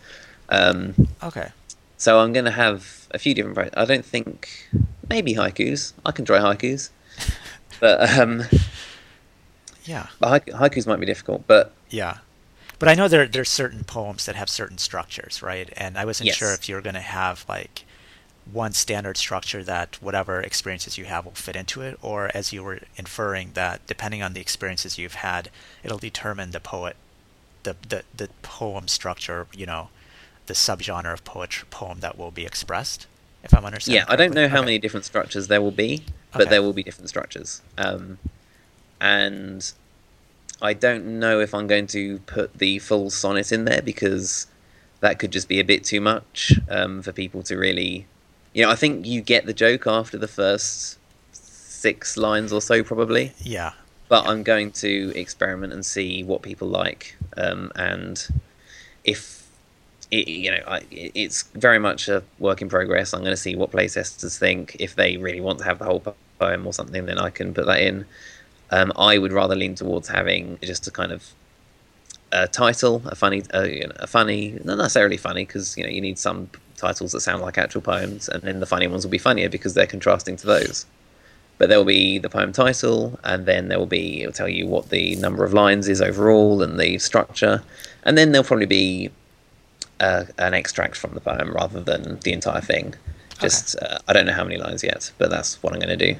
Um, 0.47 0.93
okay 1.21 1.49
So 1.97 2.19
I'm 2.19 2.33
going 2.33 2.45
to 2.45 2.51
have 2.51 3.07
a 3.11 3.19
few 3.19 3.33
different. 3.33 3.55
Pro- 3.55 3.81
I 3.81 3.85
don't 3.85 4.05
think 4.05 4.69
maybe 5.09 5.33
haikus. 5.33 5.93
I 6.05 6.11
can 6.11 6.25
try 6.25 6.39
haikus, 6.39 6.89
but 7.79 8.17
um, 8.19 8.43
yeah, 9.85 10.07
but 10.19 10.45
haikus 10.47 10.87
might 10.87 10.99
be 10.99 11.05
difficult. 11.05 11.45
But 11.47 11.71
yeah, 11.89 12.17
but 12.79 12.89
I 12.89 12.95
know 12.95 13.07
there 13.07 13.27
there's 13.27 13.49
certain 13.49 13.83
poems 13.83 14.25
that 14.25 14.35
have 14.35 14.49
certain 14.49 14.77
structures, 14.77 15.41
right? 15.41 15.71
And 15.77 15.97
I 15.97 16.05
wasn't 16.05 16.27
Yes. 16.27 16.35
sure 16.35 16.53
if 16.53 16.67
you 16.67 16.75
were 16.75 16.81
going 16.81 16.95
to 16.95 17.01
have 17.01 17.45
like 17.47 17.85
one 18.51 18.73
standard 18.73 19.17
structure 19.17 19.63
that 19.63 19.97
whatever 20.01 20.39
experiences 20.41 20.97
you 20.99 21.05
have 21.05 21.25
will 21.25 21.31
fit 21.31 21.55
into 21.55 21.81
it, 21.81 21.97
or 22.01 22.29
as 22.35 22.53
you 22.53 22.63
were 22.63 22.79
inferring 22.97 23.51
that 23.53 23.85
depending 23.87 24.21
on 24.21 24.33
the 24.33 24.41
experiences 24.41 24.97
you've 24.97 25.15
had, 25.15 25.49
it'll 25.83 25.97
determine 25.97 26.51
the 26.51 26.59
poet, 26.59 26.95
the 27.63 27.75
the 27.87 28.03
the 28.15 28.29
poem 28.41 28.87
structure, 28.87 29.47
you 29.53 29.65
know, 29.65 29.89
the 30.47 30.53
subgenre 30.53 31.11
of 31.13 31.23
poetry 31.23 31.67
poem 31.69 31.99
that 32.01 32.17
will 32.17 32.31
be 32.31 32.45
expressed. 32.45 33.07
If 33.43 33.53
I'm 33.53 33.65
understanding. 33.65 34.03
yeah, 34.07 34.11
I 34.11 34.15
don't 34.15 34.33
know 34.33 34.47
how 34.47 34.57
Okay. 34.57 34.65
many 34.65 34.79
different 34.79 35.05
structures 35.05 35.47
there 35.47 35.61
will 35.61 35.71
be, 35.71 36.03
but 36.31 36.41
Okay. 36.43 36.49
there 36.49 36.61
will 36.63 36.73
be 36.73 36.81
different 36.83 37.09
structures. 37.09 37.61
Um, 37.77 38.17
and 38.99 39.71
I 40.61 40.73
don't 40.73 41.19
know 41.19 41.39
if 41.39 41.53
I'm 41.53 41.67
going 41.67 41.87
to 41.87 42.19
put 42.19 42.57
the 42.57 42.79
full 42.79 43.09
sonnet 43.09 43.51
in 43.51 43.65
there 43.65 43.81
because 43.81 44.47
that 45.01 45.19
could 45.19 45.31
just 45.31 45.47
be 45.47 45.59
a 45.59 45.63
bit 45.63 45.83
too 45.83 46.01
much 46.01 46.53
um, 46.69 47.01
for 47.01 47.11
people 47.11 47.43
to 47.43 47.57
really. 47.57 48.07
You 48.53 48.63
know, 48.63 48.71
I 48.71 48.75
think 48.75 49.05
you 49.05 49.21
get 49.21 49.45
the 49.45 49.53
joke 49.53 49.85
after 49.85 50.17
the 50.17 50.27
first 50.29 50.97
six 51.33 52.17
lines 52.17 52.51
or 52.53 52.61
so, 52.61 52.83
probably. 52.83 53.33
Yeah. 53.39 53.73
But 54.07 54.27
I'm 54.27 54.43
going 54.43 54.71
to 54.73 55.11
experiment 55.15 55.73
and 55.73 55.85
see 55.85 56.23
what 56.23 56.41
people 56.41 56.67
like, 56.67 57.17
um, 57.37 57.71
and 57.75 58.25
if 59.03 59.44
it, 60.11 60.27
you 60.27 60.51
know, 60.51 60.79
it's 60.91 61.43
very 61.53 61.79
much 61.79 62.07
a 62.07 62.23
work 62.39 62.61
in 62.61 62.69
progress. 62.69 63.13
I'm 63.13 63.21
going 63.21 63.31
to 63.31 63.37
see 63.37 63.55
what 63.55 63.71
playtesters 63.71 64.37
think. 64.37 64.75
If 64.79 64.95
they 64.95 65.17
really 65.17 65.41
want 65.41 65.59
to 65.59 65.65
have 65.65 65.79
the 65.79 65.85
whole 65.85 66.03
poem 66.39 66.67
or 66.67 66.73
something, 66.73 67.05
then 67.05 67.17
I 67.17 67.29
can 67.29 67.53
put 67.53 67.65
that 67.65 67.81
in. 67.81 68.05
Um, 68.71 68.91
I 68.95 69.17
would 69.17 69.31
rather 69.31 69.55
lean 69.55 69.75
towards 69.75 70.07
having 70.07 70.57
just 70.61 70.87
a 70.87 70.91
kind 70.91 71.11
of 71.11 71.33
a 72.31 72.47
title, 72.47 73.01
a 73.05 73.15
funny, 73.15 73.43
uh, 73.53 73.63
you 73.63 73.87
know, 73.87 73.93
a 73.97 74.07
funny, 74.07 74.59
not 74.63 74.77
necessarily 74.77 75.17
funny, 75.17 75.45
because 75.45 75.77
you 75.77 75.83
know 75.83 75.89
you 75.89 76.01
need 76.01 76.19
some 76.19 76.49
titles 76.75 77.11
that 77.13 77.21
sound 77.21 77.41
like 77.41 77.57
actual 77.57 77.81
poems, 77.81 78.27
and 78.27 78.43
then 78.43 78.59
the 78.59 78.65
funny 78.65 78.87
ones 78.87 79.05
will 79.05 79.11
be 79.11 79.17
funnier 79.17 79.49
because 79.49 79.73
they're 79.73 79.87
contrasting 79.87 80.35
to 80.37 80.47
those. 80.47 80.85
But 81.57 81.69
there 81.69 81.77
will 81.77 81.85
be 81.85 82.17
the 82.19 82.29
poem 82.29 82.51
title, 82.51 83.19
and 83.23 83.45
then 83.45 83.69
there 83.69 83.79
will 83.79 83.85
be 83.85 84.21
it'll 84.21 84.33
tell 84.33 84.49
you 84.49 84.67
what 84.67 84.89
the 84.89 85.15
number 85.17 85.45
of 85.45 85.53
lines 85.53 85.87
is 85.87 86.01
overall 86.01 86.61
and 86.61 86.79
the 86.79 86.97
structure, 86.97 87.63
and 88.03 88.17
then 88.17 88.31
there'll 88.31 88.45
probably 88.45 88.65
be 88.65 89.11
uh, 89.99 90.25
an 90.37 90.53
extract 90.53 90.95
from 90.97 91.13
the 91.13 91.21
poem 91.21 91.51
rather 91.53 91.81
than 91.81 92.19
the 92.19 92.33
entire 92.33 92.61
thing. 92.61 92.95
Just 93.39 93.75
uh, 93.81 93.99
I 94.07 94.13
don't 94.13 94.25
know 94.25 94.33
how 94.33 94.43
many 94.43 94.57
lines 94.57 94.83
yet, 94.83 95.11
but 95.17 95.29
that's 95.29 95.61
what 95.61 95.73
I'm 95.73 95.79
going 95.79 95.97
to 95.97 96.13
do. 96.13 96.19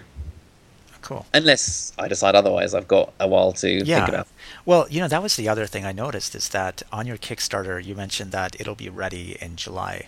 Cool. 1.01 1.25
Unless 1.33 1.93
I 1.99 2.07
decide 2.07 2.35
otherwise, 2.35 2.73
I've 2.73 2.87
got 2.87 3.13
a 3.19 3.27
while 3.27 3.51
to 3.53 3.69
Yeah. 3.85 3.97
think 3.97 4.09
about. 4.09 4.27
Well, 4.65 4.87
you 4.89 4.99
know, 4.99 5.07
that 5.07 5.21
was 5.21 5.35
the 5.35 5.47
other 5.47 5.65
thing 5.67 5.85
I 5.85 5.91
noticed 5.91 6.33
is 6.35 6.49
that 6.49 6.81
on 6.91 7.05
your 7.05 7.17
Kickstarter, 7.17 7.83
you 7.83 7.95
mentioned 7.95 8.31
that 8.31 8.59
it'll 8.59 8.75
be 8.75 8.89
ready 8.89 9.37
in 9.39 9.55
July 9.55 10.07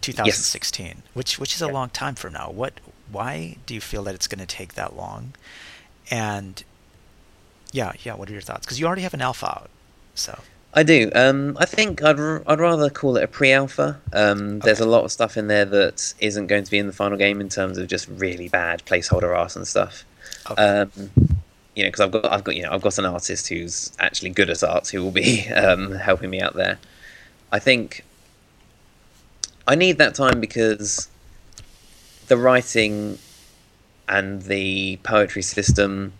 2016, 0.00 1.02
which 1.14 1.38
which 1.38 1.54
is 1.54 1.62
a 1.62 1.68
long 1.68 1.88
time 1.90 2.14
from 2.14 2.34
now. 2.34 2.50
What 2.50 2.74
why 3.10 3.56
do 3.66 3.74
you 3.74 3.80
feel 3.80 4.02
that 4.04 4.14
it's 4.14 4.26
going 4.26 4.38
to 4.38 4.46
take 4.46 4.74
that 4.74 4.94
long? 4.96 5.32
And 6.10 6.62
yeah, 7.72 7.92
yeah, 8.04 8.14
what 8.14 8.28
are 8.28 8.32
your 8.32 8.42
thoughts? 8.42 8.66
Cuz 8.66 8.78
you 8.78 8.86
already 8.86 9.02
have 9.02 9.14
an 9.14 9.22
alpha 9.22 9.46
out. 9.46 9.70
So, 10.14 10.40
I 10.74 10.82
do. 10.82 11.10
Um, 11.14 11.56
I 11.58 11.64
think 11.64 12.02
I'd 12.02 12.20
r- 12.20 12.42
I'd 12.46 12.60
rather 12.60 12.90
call 12.90 13.16
it 13.16 13.24
a 13.24 13.28
pre-alpha. 13.28 14.00
Um, 14.12 14.58
There's 14.60 14.80
a 14.80 14.86
lot 14.86 15.04
of 15.04 15.10
stuff 15.10 15.36
in 15.36 15.48
there 15.48 15.64
that 15.64 16.14
isn't 16.20 16.46
going 16.46 16.64
to 16.64 16.70
be 16.70 16.78
in 16.78 16.86
the 16.86 16.92
final 16.92 17.16
game 17.16 17.40
in 17.40 17.48
terms 17.48 17.78
of 17.78 17.88
just 17.88 18.06
really 18.08 18.48
bad 18.48 18.84
placeholder 18.84 19.36
art 19.36 19.56
and 19.56 19.66
stuff. 19.66 20.04
okay. 20.50 20.62
Um, 20.62 20.90
you 21.74 21.84
know, 21.84 21.88
because 21.90 22.00
I've 22.00 22.10
got 22.10 22.24
I've 22.26 22.44
got 22.44 22.56
you 22.56 22.62
know 22.64 22.72
I've 22.72 22.82
got 22.82 22.98
an 22.98 23.06
artist 23.06 23.48
who's 23.48 23.92
actually 23.98 24.30
good 24.30 24.50
at 24.50 24.62
art 24.62 24.88
who 24.88 25.02
will 25.02 25.10
be 25.12 25.48
um, 25.54 25.92
helping 25.92 26.28
me 26.30 26.40
out 26.40 26.54
there. 26.54 26.78
I 27.50 27.58
think 27.60 28.04
I 29.66 29.74
need 29.74 29.98
that 29.98 30.14
time 30.14 30.40
because 30.40 31.08
the 32.26 32.36
writing 32.36 33.18
and 34.08 34.42
the 34.42 34.98
poetry 35.02 35.42
system 35.42 36.12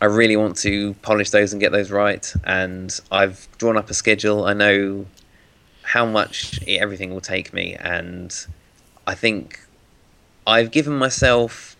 I 0.00 0.06
really 0.06 0.36
want 0.36 0.56
to 0.58 0.94
polish 0.94 1.30
those 1.30 1.52
and 1.52 1.60
get 1.60 1.72
those 1.72 1.90
right. 1.90 2.32
And 2.44 2.98
I've 3.10 3.48
drawn 3.58 3.76
up 3.76 3.90
a 3.90 3.94
schedule. 3.94 4.44
I 4.44 4.52
know 4.52 5.06
how 5.82 6.06
much 6.06 6.60
it, 6.66 6.78
everything 6.80 7.12
will 7.12 7.20
take 7.20 7.52
me, 7.52 7.74
and 7.74 8.34
I 9.06 9.14
think 9.14 9.60
I've 10.46 10.70
given 10.70 10.94
myself 10.94 11.76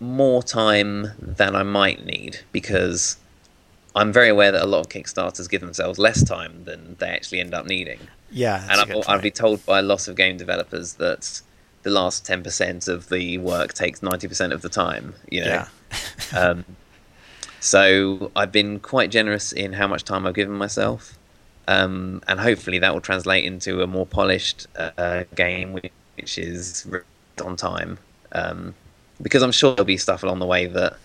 more 0.00 0.42
time 0.42 1.08
than 1.18 1.54
I 1.54 1.62
might 1.62 2.04
need 2.04 2.40
because 2.50 3.16
I'm 3.94 4.12
very 4.12 4.28
aware 4.28 4.50
that 4.50 4.62
a 4.62 4.66
lot 4.66 4.80
of 4.80 4.88
Kickstarters 4.88 5.48
give 5.48 5.60
themselves 5.60 5.98
less 5.98 6.24
time 6.24 6.64
than 6.64 6.96
they 6.98 7.08
actually 7.08 7.40
end 7.40 7.54
up 7.54 7.66
needing. 7.66 8.00
yeah, 8.30 8.66
and 8.70 9.04
I've, 9.06 9.22
been 9.22 9.32
told 9.32 9.64
by 9.66 9.80
lots 9.80 10.08
of 10.08 10.16
game 10.16 10.38
developers 10.38 10.94
that 10.94 11.42
the 11.82 11.90
last 11.90 12.24
10% 12.24 12.88
of 12.88 13.08
the 13.08 13.38
work 13.38 13.74
takes 13.74 14.00
90% 14.00 14.52
of 14.52 14.62
the 14.62 14.68
time, 14.68 15.14
you 15.30 15.44
know. 15.44 15.66
yeah. 16.32 16.38
Um, 16.38 16.64
so 17.62 18.32
I've 18.34 18.50
been 18.50 18.80
quite 18.80 19.12
generous 19.12 19.52
in 19.52 19.72
how 19.72 19.86
much 19.86 20.02
time 20.02 20.26
I've 20.26 20.34
given 20.34 20.54
myself, 20.56 21.16
um, 21.68 22.20
and 22.26 22.40
hopefully 22.40 22.80
that 22.80 22.92
will 22.92 23.00
translate 23.00 23.44
into 23.44 23.82
a 23.82 23.86
more 23.86 24.04
polished 24.04 24.66
uh, 24.76 25.22
game, 25.36 25.78
which 26.16 26.38
is 26.38 26.88
on 27.42 27.54
time. 27.54 27.98
Um, 28.32 28.74
because 29.22 29.44
I'm 29.44 29.52
sure 29.52 29.76
there'll 29.76 29.84
be 29.84 29.96
stuff 29.96 30.24
along 30.24 30.40
the 30.40 30.46
way 30.46 30.66
that 30.66 30.96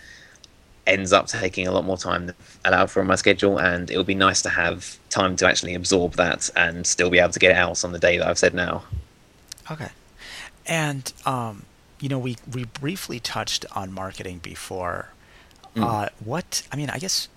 ends 0.87 1.13
up 1.13 1.27
taking 1.27 1.67
a 1.67 1.71
lot 1.71 1.85
more 1.85 1.97
time 1.97 2.25
than 2.25 2.35
allowed 2.65 2.89
for 2.89 3.01
on 3.01 3.07
my 3.07 3.13
schedule, 3.13 3.59
and 3.59 3.91
it 3.91 3.97
would 3.97 4.07
be 4.07 4.15
nice 4.15 4.41
to 4.41 4.49
have 4.49 4.97
time 5.11 5.35
to 5.35 5.47
actually 5.47 5.75
absorb 5.75 6.13
that 6.13 6.49
and 6.55 6.87
still 6.87 7.11
be 7.11 7.19
able 7.19 7.33
to 7.33 7.39
get 7.39 7.51
it 7.51 7.57
out 7.57 7.85
on 7.85 7.91
the 7.91 7.99
day 7.99 8.17
that 8.17 8.27
I've 8.27 8.39
said 8.39 8.55
now. 8.55 8.83
Okay. 9.69 9.89
And 10.65 11.13
um, 11.23 11.67
you 11.99 12.09
know, 12.09 12.17
we 12.17 12.37
we 12.51 12.63
briefly 12.63 13.19
touched 13.19 13.63
on 13.75 13.93
marketing 13.93 14.39
before. 14.39 15.09
Mm. 15.75 15.83
Uh, 15.83 16.09
what 16.23 16.63
I 16.71 16.75
mean, 16.75 16.89
I 16.89 16.99
guess 16.99 17.27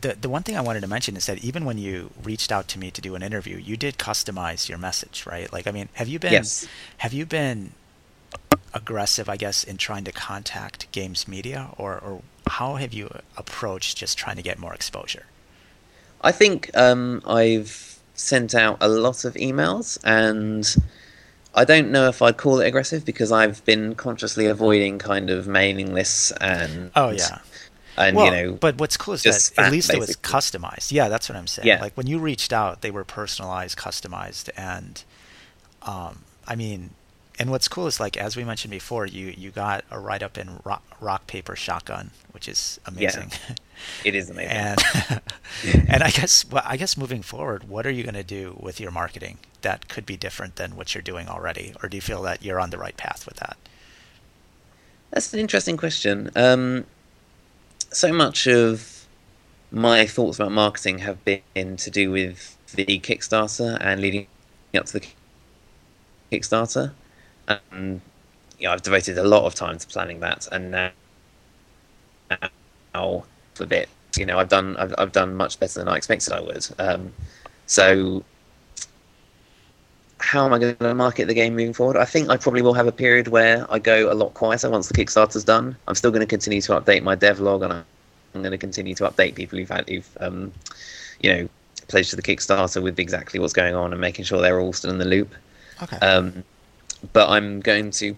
the 0.00 0.14
the 0.20 0.28
one 0.28 0.42
thing 0.42 0.56
I 0.56 0.60
wanted 0.60 0.80
to 0.82 0.88
mention 0.88 1.16
is 1.16 1.26
that 1.26 1.44
even 1.44 1.64
when 1.64 1.78
you 1.78 2.10
reached 2.22 2.52
out 2.52 2.68
to 2.68 2.78
me 2.78 2.90
to 2.90 3.00
do 3.00 3.14
an 3.14 3.22
interview, 3.22 3.56
you 3.58 3.76
did 3.76 3.98
customize 3.98 4.68
your 4.68 4.78
message, 4.78 5.26
right? 5.26 5.52
Like, 5.52 5.66
I 5.66 5.70
mean, 5.72 5.88
have 5.94 6.08
you 6.08 6.18
been 6.18 6.32
Yes. 6.32 6.68
have 6.98 7.12
you 7.12 7.26
been 7.26 7.72
aggressive, 8.74 9.28
I 9.28 9.36
guess, 9.36 9.64
in 9.64 9.76
trying 9.78 10.04
to 10.04 10.12
contact 10.12 10.90
games 10.92 11.26
media, 11.28 11.70
or 11.78 11.98
or 11.98 12.22
how 12.48 12.76
have 12.76 12.92
you 12.92 13.08
approached 13.36 13.96
just 13.96 14.18
trying 14.18 14.36
to 14.36 14.42
get 14.42 14.58
more 14.58 14.74
exposure? 14.74 15.26
I 16.20 16.32
think 16.32 16.70
um, 16.76 17.22
I've 17.26 17.98
sent 18.14 18.54
out 18.54 18.78
a 18.80 18.88
lot 18.88 19.24
of 19.24 19.34
emails, 19.34 19.98
and 20.04 20.64
I 21.54 21.64
don't 21.64 21.90
know 21.90 22.08
if 22.08 22.22
I'd 22.22 22.36
call 22.36 22.60
it 22.60 22.66
aggressive 22.66 23.04
because 23.04 23.32
I've 23.32 23.64
been 23.64 23.94
consciously 23.94 24.46
avoiding 24.46 24.98
kind 24.98 25.30
of 25.30 25.46
mailing 25.46 25.94
lists 25.94 26.32
and 26.40 26.90
Oh 26.96 27.10
yeah. 27.10 27.38
And 27.96 28.16
well, 28.16 28.26
you 28.26 28.30
know 28.30 28.52
but 28.54 28.78
what's 28.78 28.96
cool 28.96 29.14
is 29.14 29.22
that 29.22 29.52
at 29.56 29.70
least 29.72 29.92
it 29.92 30.00
was 30.00 30.16
customized. 30.16 30.90
Yeah, 30.92 31.08
that's 31.08 31.28
what 31.28 31.36
I'm 31.36 31.46
saying. 31.46 31.68
Yeah. 31.68 31.80
Like 31.80 31.96
when 31.96 32.06
you 32.06 32.18
reached 32.18 32.52
out, 32.52 32.82
they 32.82 32.90
were 32.90 33.04
personalized, 33.04 33.78
customized, 33.78 34.50
and 34.56 35.02
um, 35.82 36.20
I 36.46 36.56
mean, 36.56 36.90
and 37.38 37.50
what's 37.50 37.68
cool 37.68 37.86
is 37.86 38.00
like 38.00 38.16
as 38.16 38.36
we 38.36 38.44
mentioned 38.44 38.72
before, 38.72 39.06
you 39.06 39.32
you 39.36 39.50
got 39.50 39.84
a 39.90 39.98
write 39.98 40.22
up 40.22 40.36
in 40.38 40.60
rock, 40.64 40.82
Rock 41.00 41.26
Paper 41.26 41.54
Shotgun, 41.54 42.10
which 42.32 42.48
is 42.48 42.80
amazing. 42.86 43.30
it 44.04 44.14
is 44.14 44.30
amazing. 44.30 44.56
and 44.56 44.80
and 45.88 46.02
I 46.02 46.10
guess 46.10 46.44
well, 46.50 46.62
I 46.66 46.76
guess 46.76 46.96
moving 46.96 47.22
forward, 47.22 47.68
what 47.68 47.86
are 47.86 47.90
you 47.90 48.02
going 48.02 48.14
to 48.14 48.24
do 48.24 48.56
with 48.58 48.80
your 48.80 48.90
marketing 48.90 49.38
that 49.62 49.88
could 49.88 50.04
be 50.04 50.16
different 50.16 50.56
than 50.56 50.76
what 50.76 50.94
you're 50.94 51.02
doing 51.02 51.28
already, 51.28 51.74
or 51.82 51.88
do 51.88 51.96
you 51.96 52.00
feel 52.00 52.22
that 52.22 52.42
you're 52.42 52.60
on 52.60 52.70
the 52.70 52.78
right 52.78 52.96
path 52.96 53.24
with 53.26 53.36
that? 53.36 53.56
That's 55.10 55.32
an 55.32 55.38
interesting 55.38 55.76
question. 55.76 56.30
Um, 56.34 56.86
so 57.96 58.12
much 58.12 58.46
of 58.46 59.06
my 59.70 60.06
thoughts 60.06 60.38
about 60.38 60.52
marketing 60.52 60.98
have 60.98 61.24
been 61.24 61.76
to 61.76 61.90
do 61.90 62.10
with 62.10 62.56
the 62.74 62.84
Kickstarter 62.84 63.78
and 63.80 64.00
leading 64.00 64.26
up 64.76 64.86
to 64.86 65.00
the 65.00 65.06
Kickstarter. 66.32 66.92
And 67.48 68.00
you 68.58 68.66
know, 68.66 68.72
I've 68.72 68.82
devoted 68.82 69.18
a 69.18 69.24
lot 69.24 69.44
of 69.44 69.54
time 69.54 69.78
to 69.78 69.86
planning 69.86 70.20
that, 70.20 70.48
and 70.50 70.70
now, 70.70 70.90
now 72.94 73.24
a 73.60 73.66
bit, 73.66 73.88
you 74.16 74.26
know, 74.26 74.38
I've 74.38 74.48
done 74.48 74.76
I've, 74.76 74.94
I've 74.96 75.12
done 75.12 75.34
much 75.34 75.60
better 75.60 75.80
than 75.80 75.88
I 75.88 75.96
expected 75.96 76.32
I 76.32 76.40
would. 76.40 76.66
Um, 76.78 77.12
so 77.66 78.24
how 80.34 80.44
am 80.44 80.52
I 80.52 80.58
going 80.58 80.74
to 80.74 80.94
market 80.94 81.28
the 81.28 81.34
game 81.34 81.54
moving 81.54 81.72
forward? 81.72 81.96
I 81.96 82.04
think 82.04 82.28
I 82.28 82.36
probably 82.36 82.60
will 82.60 82.74
have 82.74 82.88
a 82.88 82.92
period 82.92 83.28
where 83.28 83.72
I 83.72 83.78
go 83.78 84.12
a 84.12 84.14
lot 84.14 84.34
quieter 84.34 84.68
once 84.68 84.88
the 84.88 84.94
Kickstarter's 84.94 85.44
done. 85.44 85.76
I'm 85.86 85.94
still 85.94 86.10
going 86.10 86.22
to 86.22 86.26
continue 86.26 86.60
to 86.62 86.72
update 86.72 87.04
my 87.04 87.14
devlog, 87.14 87.62
and 87.62 87.72
I'm 87.72 87.84
going 88.34 88.50
to 88.50 88.58
continue 88.58 88.96
to 88.96 89.08
update 89.08 89.36
people 89.36 89.58
who've 89.58 89.68
had, 89.68 89.88
who've, 89.88 90.18
um, 90.20 90.52
you 91.22 91.32
know, 91.32 91.48
pledged 91.86 92.10
to 92.10 92.16
the 92.16 92.22
Kickstarter 92.22 92.82
with 92.82 92.98
exactly 92.98 93.38
what's 93.38 93.52
going 93.52 93.76
on 93.76 93.92
and 93.92 94.00
making 94.00 94.24
sure 94.24 94.42
they're 94.42 94.58
all 94.58 94.72
still 94.72 94.90
in 94.90 94.98
the 94.98 95.04
loop. 95.04 95.32
Okay. 95.80 95.98
Um, 95.98 96.42
but 97.12 97.28
I'm 97.30 97.60
going 97.60 97.92
to 97.92 98.16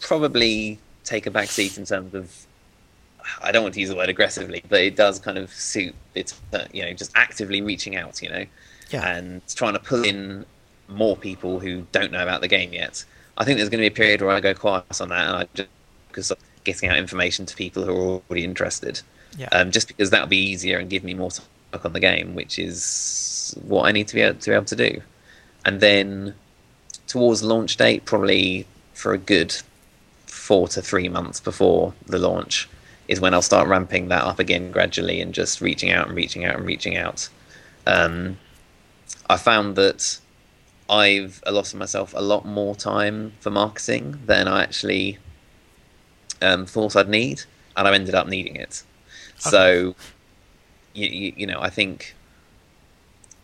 probably 0.00 0.78
take 1.04 1.24
a 1.24 1.30
back 1.30 1.48
seat 1.48 1.78
in 1.78 1.86
terms 1.86 2.14
of. 2.14 2.46
I 3.42 3.50
don't 3.50 3.62
want 3.62 3.74
to 3.74 3.80
use 3.80 3.88
the 3.88 3.96
word 3.96 4.10
aggressively, 4.10 4.62
but 4.68 4.80
it 4.82 4.94
does 4.94 5.18
kind 5.18 5.36
of 5.36 5.52
suit 5.52 5.94
it's 6.14 6.38
Uh, 6.52 6.66
you 6.72 6.82
know, 6.84 6.92
just 6.92 7.12
actively 7.14 7.62
reaching 7.62 7.96
out. 7.96 8.22
You 8.22 8.28
know, 8.28 8.44
yeah. 8.90 9.08
and 9.08 9.40
trying 9.54 9.72
to 9.72 9.80
pull 9.80 10.04
in 10.04 10.44
more 10.88 11.16
people 11.16 11.60
who 11.60 11.86
don't 11.92 12.12
know 12.12 12.22
about 12.22 12.40
the 12.40 12.48
game 12.48 12.72
yet. 12.72 13.04
I 13.36 13.44
think 13.44 13.58
there's 13.58 13.68
going 13.68 13.82
to 13.82 13.90
be 13.90 13.94
a 13.94 13.96
period 13.96 14.22
where 14.22 14.30
I 14.30 14.40
go 14.40 14.54
quiet 14.54 15.00
on 15.00 15.08
that, 15.10 15.26
and 15.26 15.36
I 15.36 15.48
just 15.54 15.68
because 16.08 16.30
of 16.30 16.38
getting 16.64 16.88
out 16.88 16.96
information 16.96 17.46
to 17.46 17.54
people 17.54 17.84
who 17.84 17.92
are 17.92 18.22
already 18.28 18.44
interested. 18.44 19.00
Yeah. 19.38 19.48
Um, 19.52 19.70
just 19.70 19.88
because 19.88 20.10
that'll 20.10 20.26
be 20.26 20.38
easier 20.38 20.78
and 20.78 20.88
give 20.88 21.04
me 21.04 21.14
more 21.14 21.30
time 21.30 21.44
to 21.44 21.76
work 21.76 21.84
on 21.84 21.92
the 21.92 22.00
game, 22.00 22.34
which 22.34 22.58
is 22.58 23.54
what 23.62 23.86
I 23.86 23.92
need 23.92 24.08
to 24.08 24.14
be 24.14 24.22
able 24.22 24.38
to 24.38 24.50
be 24.50 24.54
able 24.54 24.64
to 24.64 24.76
do. 24.76 25.02
And 25.64 25.80
then 25.80 26.34
towards 27.06 27.42
launch 27.42 27.76
date, 27.76 28.04
probably 28.06 28.66
for 28.94 29.12
a 29.12 29.18
good 29.18 29.54
four 30.26 30.68
to 30.68 30.80
three 30.80 31.08
months 31.08 31.38
before 31.38 31.92
the 32.06 32.18
launch, 32.18 32.68
is 33.08 33.20
when 33.20 33.34
I'll 33.34 33.42
start 33.42 33.68
ramping 33.68 34.08
that 34.08 34.24
up 34.24 34.38
again 34.38 34.72
gradually 34.72 35.20
and 35.20 35.34
just 35.34 35.60
reaching 35.60 35.90
out 35.90 36.08
and 36.08 36.16
reaching 36.16 36.44
out 36.44 36.56
and 36.56 36.64
reaching 36.64 36.96
out. 36.96 37.28
Um, 37.86 38.38
I 39.28 39.36
found 39.36 39.76
that 39.76 40.18
I've 40.88 41.42
allotted 41.46 41.76
myself 41.76 42.14
a 42.16 42.22
lot 42.22 42.46
more 42.46 42.74
time 42.76 43.32
for 43.40 43.50
marketing 43.50 44.20
than 44.26 44.46
I 44.46 44.62
actually 44.62 45.18
um, 46.40 46.66
thought 46.66 46.94
I'd 46.96 47.08
need, 47.08 47.42
and 47.76 47.88
I've 47.88 47.94
ended 47.94 48.14
up 48.14 48.28
needing 48.28 48.56
it. 48.56 48.82
Okay. 49.40 49.50
So, 49.50 49.94
you, 50.94 51.08
you, 51.08 51.32
you 51.36 51.46
know, 51.46 51.60
I 51.60 51.70
think 51.70 52.14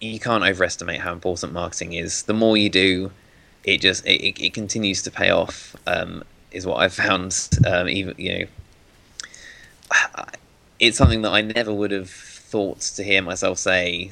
you 0.01 0.19
can't 0.19 0.45
overestimate 0.45 1.01
how 1.01 1.13
important 1.13 1.53
marketing 1.53 1.93
is. 1.95 2.23
The 2.23 2.35
more 2.35 2.57
you 2.57 2.71
do, 2.71 3.13
it 3.65 3.81
just 3.81 4.05
it, 4.07 4.21
it, 4.23 4.41
it 4.41 4.55
continues 4.55 5.03
to 5.03 5.11
pay 5.11 5.31
off. 5.31 5.77
Um, 5.87 6.25
is 6.51 6.67
what 6.67 6.77
I've 6.77 6.95
found. 7.05 7.49
Um, 7.67 7.89
even 7.89 8.15
you 8.19 8.39
know, 8.39 8.47
it's 10.79 10.99
something 10.99 11.23
that 11.23 11.33
I 11.33 11.41
never 11.41 11.73
would 11.73 11.91
have 11.91 12.32
thought 12.53 12.81
to 12.97 13.03
hear 13.03 13.23
myself 13.23 13.57
say, 13.59 14.11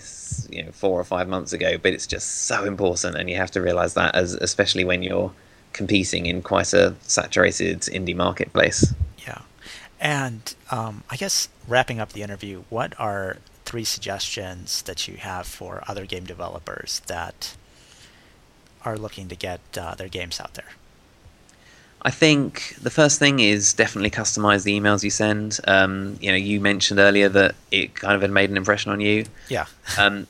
you 0.48 0.64
know, 0.64 0.72
four 0.72 0.98
or 0.98 1.04
five 1.04 1.28
months 1.28 1.52
ago. 1.52 1.76
But 1.76 1.92
it's 1.92 2.06
just 2.06 2.46
so 2.46 2.64
important, 2.64 3.16
and 3.16 3.28
you 3.28 3.36
have 3.36 3.50
to 3.52 3.60
realize 3.60 3.92
that, 3.94 4.14
as 4.14 4.32
especially 4.34 4.84
when 4.84 5.02
you're 5.02 5.32
competing 5.72 6.26
in 6.26 6.42
quite 6.42 6.72
a 6.72 6.94
saturated 7.02 7.80
indie 7.82 8.16
marketplace. 8.16 8.94
Yeah. 9.26 9.42
And 10.00 10.42
um, 10.70 11.04
I 11.10 11.16
guess 11.16 11.48
wrapping 11.68 12.00
up 12.00 12.12
the 12.12 12.22
interview, 12.22 12.64
what 12.70 12.98
are 12.98 13.36
three 13.66 13.84
suggestions 13.84 14.82
that 14.82 15.06
you 15.06 15.18
have 15.18 15.46
for 15.46 15.84
other 15.86 16.06
game 16.06 16.24
developers 16.24 17.02
that 17.06 17.56
are 18.84 18.96
looking 18.96 19.28
to 19.28 19.36
get 19.36 19.60
uh, 19.76 19.94
their 19.94 20.08
games 20.08 20.40
out 20.40 20.54
there? 20.54 20.72
I 22.02 22.10
think 22.10 22.76
the 22.80 22.90
first 22.90 23.18
thing 23.18 23.40
is 23.40 23.74
definitely 23.74 24.10
customize 24.10 24.64
the 24.64 24.78
emails 24.78 25.04
you 25.04 25.10
send. 25.10 25.60
Um, 25.66 26.16
you 26.20 26.30
know, 26.30 26.36
you 26.36 26.60
mentioned 26.60 26.98
earlier 26.98 27.28
that 27.28 27.54
it 27.70 27.94
kind 27.94 28.14
of 28.14 28.22
had 28.22 28.30
made 28.30 28.48
an 28.50 28.56
impression 28.56 28.92
on 28.92 29.00
you. 29.00 29.26
Yeah. 29.48 29.66
Um, 29.98 30.26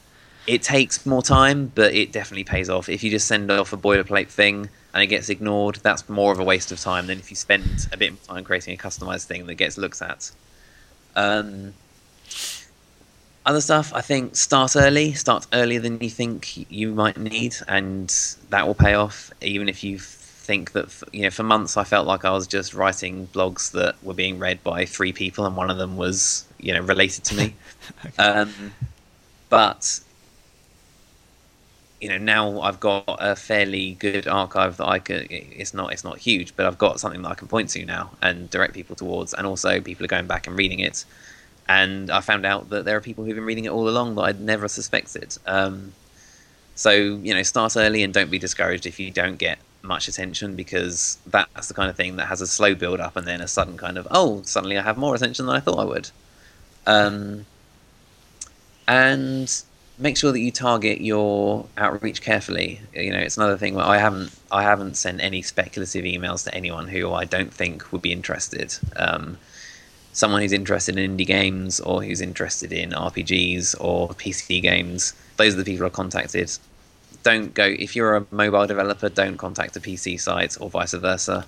it 0.46 0.62
takes 0.62 1.04
more 1.04 1.22
time, 1.22 1.70
but 1.74 1.94
it 1.94 2.12
definitely 2.12 2.44
pays 2.44 2.68
off. 2.70 2.88
If 2.88 3.04
you 3.04 3.10
just 3.10 3.28
send 3.28 3.50
off 3.50 3.72
a 3.72 3.76
boilerplate 3.76 4.28
thing 4.28 4.68
and 4.92 5.02
it 5.02 5.06
gets 5.06 5.28
ignored, 5.28 5.76
that's 5.76 6.08
more 6.08 6.32
of 6.32 6.40
a 6.40 6.44
waste 6.44 6.72
of 6.72 6.80
time 6.80 7.06
than 7.06 7.18
if 7.18 7.30
you 7.30 7.36
spend 7.36 7.88
a 7.92 7.96
bit 7.96 8.12
more 8.12 8.36
time 8.36 8.44
creating 8.44 8.74
a 8.74 8.76
customized 8.76 9.26
thing 9.26 9.46
that 9.46 9.54
gets 9.54 9.78
looked 9.78 10.00
at. 10.02 10.32
Um, 11.14 11.74
other 13.46 13.60
stuff, 13.60 13.92
I 13.94 14.00
think 14.00 14.34
start 14.34 14.76
early, 14.76 15.12
start 15.12 15.46
earlier 15.52 15.78
than 15.78 16.00
you 16.00 16.10
think 16.10 16.70
you 16.70 16.94
might 16.94 17.16
need, 17.16 17.54
and 17.68 18.08
that 18.48 18.66
will 18.66 18.74
pay 18.74 18.94
off. 18.94 19.30
Even 19.40 19.68
if 19.68 19.84
you 19.84 19.98
think 20.50 20.72
that, 20.72 20.88
you 21.12 21.22
know, 21.22 21.30
for 21.30 21.44
months 21.44 21.76
I 21.76 21.84
felt 21.84 22.08
like 22.08 22.24
I 22.24 22.32
was 22.32 22.48
just 22.48 22.74
writing 22.74 23.28
blogs 23.28 23.70
that 23.70 23.94
were 24.02 24.14
being 24.24 24.40
read 24.40 24.58
by 24.64 24.84
three 24.84 25.12
people, 25.12 25.46
and 25.46 25.54
one 25.56 25.70
of 25.70 25.78
them 25.78 25.96
was, 25.96 26.44
you 26.58 26.72
know, 26.74 26.80
related 26.80 27.22
to 27.26 27.34
me. 27.36 27.54
um, 28.18 28.52
but 29.48 30.00
you 32.00 32.08
know 32.08 32.18
now 32.18 32.60
I've 32.62 32.80
got 32.80 33.04
a 33.06 33.36
fairly 33.36 33.92
good 33.92 34.26
archive 34.26 34.78
that 34.78 34.88
I 34.88 34.98
could. 34.98 35.26
It's 35.30 35.72
not 35.72 35.92
it's 35.92 36.02
not 36.02 36.18
huge, 36.18 36.56
but 36.56 36.66
I've 36.66 36.78
got 36.78 36.98
something 36.98 37.22
that 37.22 37.28
I 37.28 37.34
can 37.34 37.46
point 37.46 37.68
to 37.70 37.84
now 37.84 38.10
and 38.20 38.50
direct 38.50 38.74
people 38.74 38.96
towards, 38.96 39.34
and 39.34 39.46
also 39.46 39.80
people 39.80 40.04
are 40.04 40.14
going 40.16 40.26
back 40.26 40.48
and 40.48 40.58
reading 40.58 40.80
it. 40.80 41.04
And 41.68 42.10
I 42.10 42.20
found 42.20 42.44
out 42.44 42.70
that 42.70 42.84
there 42.86 42.96
are 42.96 43.00
people 43.00 43.22
who've 43.22 43.36
been 43.36 43.44
reading 43.44 43.66
it 43.66 43.70
all 43.70 43.88
along 43.88 44.16
that 44.16 44.22
I'd 44.22 44.40
never 44.40 44.66
suspected. 44.66 45.36
Um, 45.46 45.92
so 46.74 46.90
you 46.90 47.34
know, 47.34 47.44
start 47.44 47.76
early 47.76 48.02
and 48.02 48.12
don't 48.12 48.30
be 48.30 48.40
discouraged 48.40 48.86
if 48.86 48.98
you 48.98 49.12
don't 49.12 49.36
get 49.36 49.58
much 49.82 50.08
attention 50.08 50.56
because 50.56 51.18
that's 51.26 51.68
the 51.68 51.74
kind 51.74 51.88
of 51.88 51.96
thing 51.96 52.16
that 52.16 52.26
has 52.26 52.40
a 52.40 52.46
slow 52.46 52.74
build 52.74 53.00
up 53.00 53.16
and 53.16 53.26
then 53.26 53.40
a 53.40 53.48
sudden 53.48 53.76
kind 53.78 53.96
of 53.96 54.06
oh 54.10 54.42
suddenly 54.42 54.76
I 54.76 54.82
have 54.82 54.98
more 54.98 55.14
attention 55.14 55.46
than 55.46 55.56
I 55.56 55.60
thought 55.60 55.78
I 55.78 55.84
would. 55.84 56.10
Um, 56.86 57.46
and 58.86 59.62
make 60.00 60.16
sure 60.16 60.32
that 60.32 60.40
you 60.40 60.50
target 60.50 61.00
your 61.00 61.66
outreach 61.76 62.22
carefully. 62.22 62.80
You 62.94 63.12
know, 63.12 63.18
it's 63.18 63.36
another 63.36 63.56
thing 63.56 63.74
where 63.74 63.84
I 63.84 63.98
haven't 63.98 64.36
I 64.50 64.62
haven't 64.62 64.96
sent 64.96 65.20
any 65.20 65.42
speculative 65.42 66.04
emails 66.04 66.44
to 66.44 66.54
anyone 66.54 66.88
who 66.88 67.12
I 67.12 67.24
don't 67.24 67.52
think 67.52 67.92
would 67.92 68.02
be 68.02 68.12
interested. 68.12 68.74
Um, 68.96 69.38
someone 70.12 70.40
who's 70.40 70.52
interested 70.52 70.98
in 70.98 71.16
indie 71.16 71.26
games 71.26 71.78
or 71.80 72.02
who's 72.02 72.20
interested 72.20 72.72
in 72.72 72.90
RPGs 72.90 73.76
or 73.78 74.08
PC 74.08 74.60
games, 74.60 75.14
those 75.36 75.54
are 75.54 75.58
the 75.58 75.64
people 75.64 75.86
I 75.86 75.90
contacted. 75.90 76.50
Don't 77.22 77.52
go 77.54 77.64
if 77.64 77.94
you're 77.96 78.16
a 78.16 78.26
mobile 78.30 78.66
developer, 78.66 79.08
don't 79.08 79.36
contact 79.36 79.76
a 79.76 79.80
PC 79.80 80.18
site 80.20 80.56
or 80.60 80.70
vice 80.70 80.94
versa. 80.94 81.46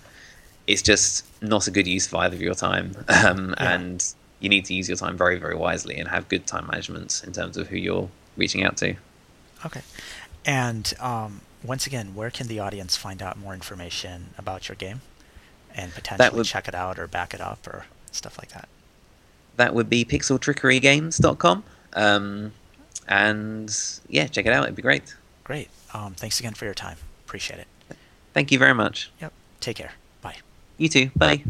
It's 0.66 0.82
just 0.82 1.24
not 1.42 1.66
a 1.66 1.70
good 1.70 1.86
use 1.86 2.06
of 2.06 2.14
either 2.14 2.36
of 2.36 2.42
your 2.42 2.54
time, 2.54 2.94
um, 3.08 3.54
Yeah. 3.58 3.72
and 3.74 4.14
you 4.40 4.48
need 4.48 4.64
to 4.66 4.74
use 4.74 4.88
your 4.88 4.96
time 4.96 5.16
very, 5.16 5.38
very 5.38 5.54
wisely 5.56 5.96
and 5.98 6.08
have 6.08 6.28
good 6.28 6.46
time 6.46 6.66
management 6.66 7.22
in 7.26 7.32
terms 7.32 7.56
of 7.56 7.68
who 7.68 7.76
you're 7.76 8.08
reaching 8.36 8.62
out 8.64 8.76
to. 8.78 8.94
Okay. 9.64 9.82
And 10.44 10.92
um, 11.00 11.40
once 11.64 11.86
again, 11.86 12.14
where 12.14 12.30
can 12.30 12.48
the 12.48 12.58
audience 12.60 12.96
find 12.96 13.22
out 13.22 13.38
more 13.38 13.54
information 13.54 14.30
about 14.38 14.68
your 14.68 14.76
game 14.76 15.00
and 15.74 15.92
potentially 15.94 16.36
would- 16.36 16.46
check 16.46 16.68
it 16.68 16.74
out 16.74 16.98
or 16.98 17.06
back 17.06 17.32
it 17.34 17.40
up 17.40 17.66
or 17.66 17.86
stuff 18.10 18.36
like 18.38 18.50
that? 18.52 18.68
That 19.56 19.74
would 19.74 19.88
be 19.90 20.04
pixeltrickerygames.com. 20.04 21.64
Um, 21.94 22.52
and 23.08 23.76
yeah, 24.08 24.26
check 24.26 24.46
it 24.46 24.52
out. 24.52 24.64
It'd 24.64 24.76
be 24.76 24.82
great. 24.82 25.14
Great. 25.44 25.68
Um, 25.92 26.14
thanks 26.14 26.38
again 26.40 26.54
for 26.54 26.64
your 26.64 26.74
time. 26.74 26.96
Appreciate 27.26 27.60
it. 27.60 27.66
Thank 28.32 28.50
you 28.52 28.58
very 28.58 28.74
much. 28.74 29.10
Yep. 29.20 29.32
Take 29.60 29.76
care. 29.76 29.92
Bye. 30.22 30.36
You 30.78 30.88
too. 30.88 31.10
Bye. 31.16 31.44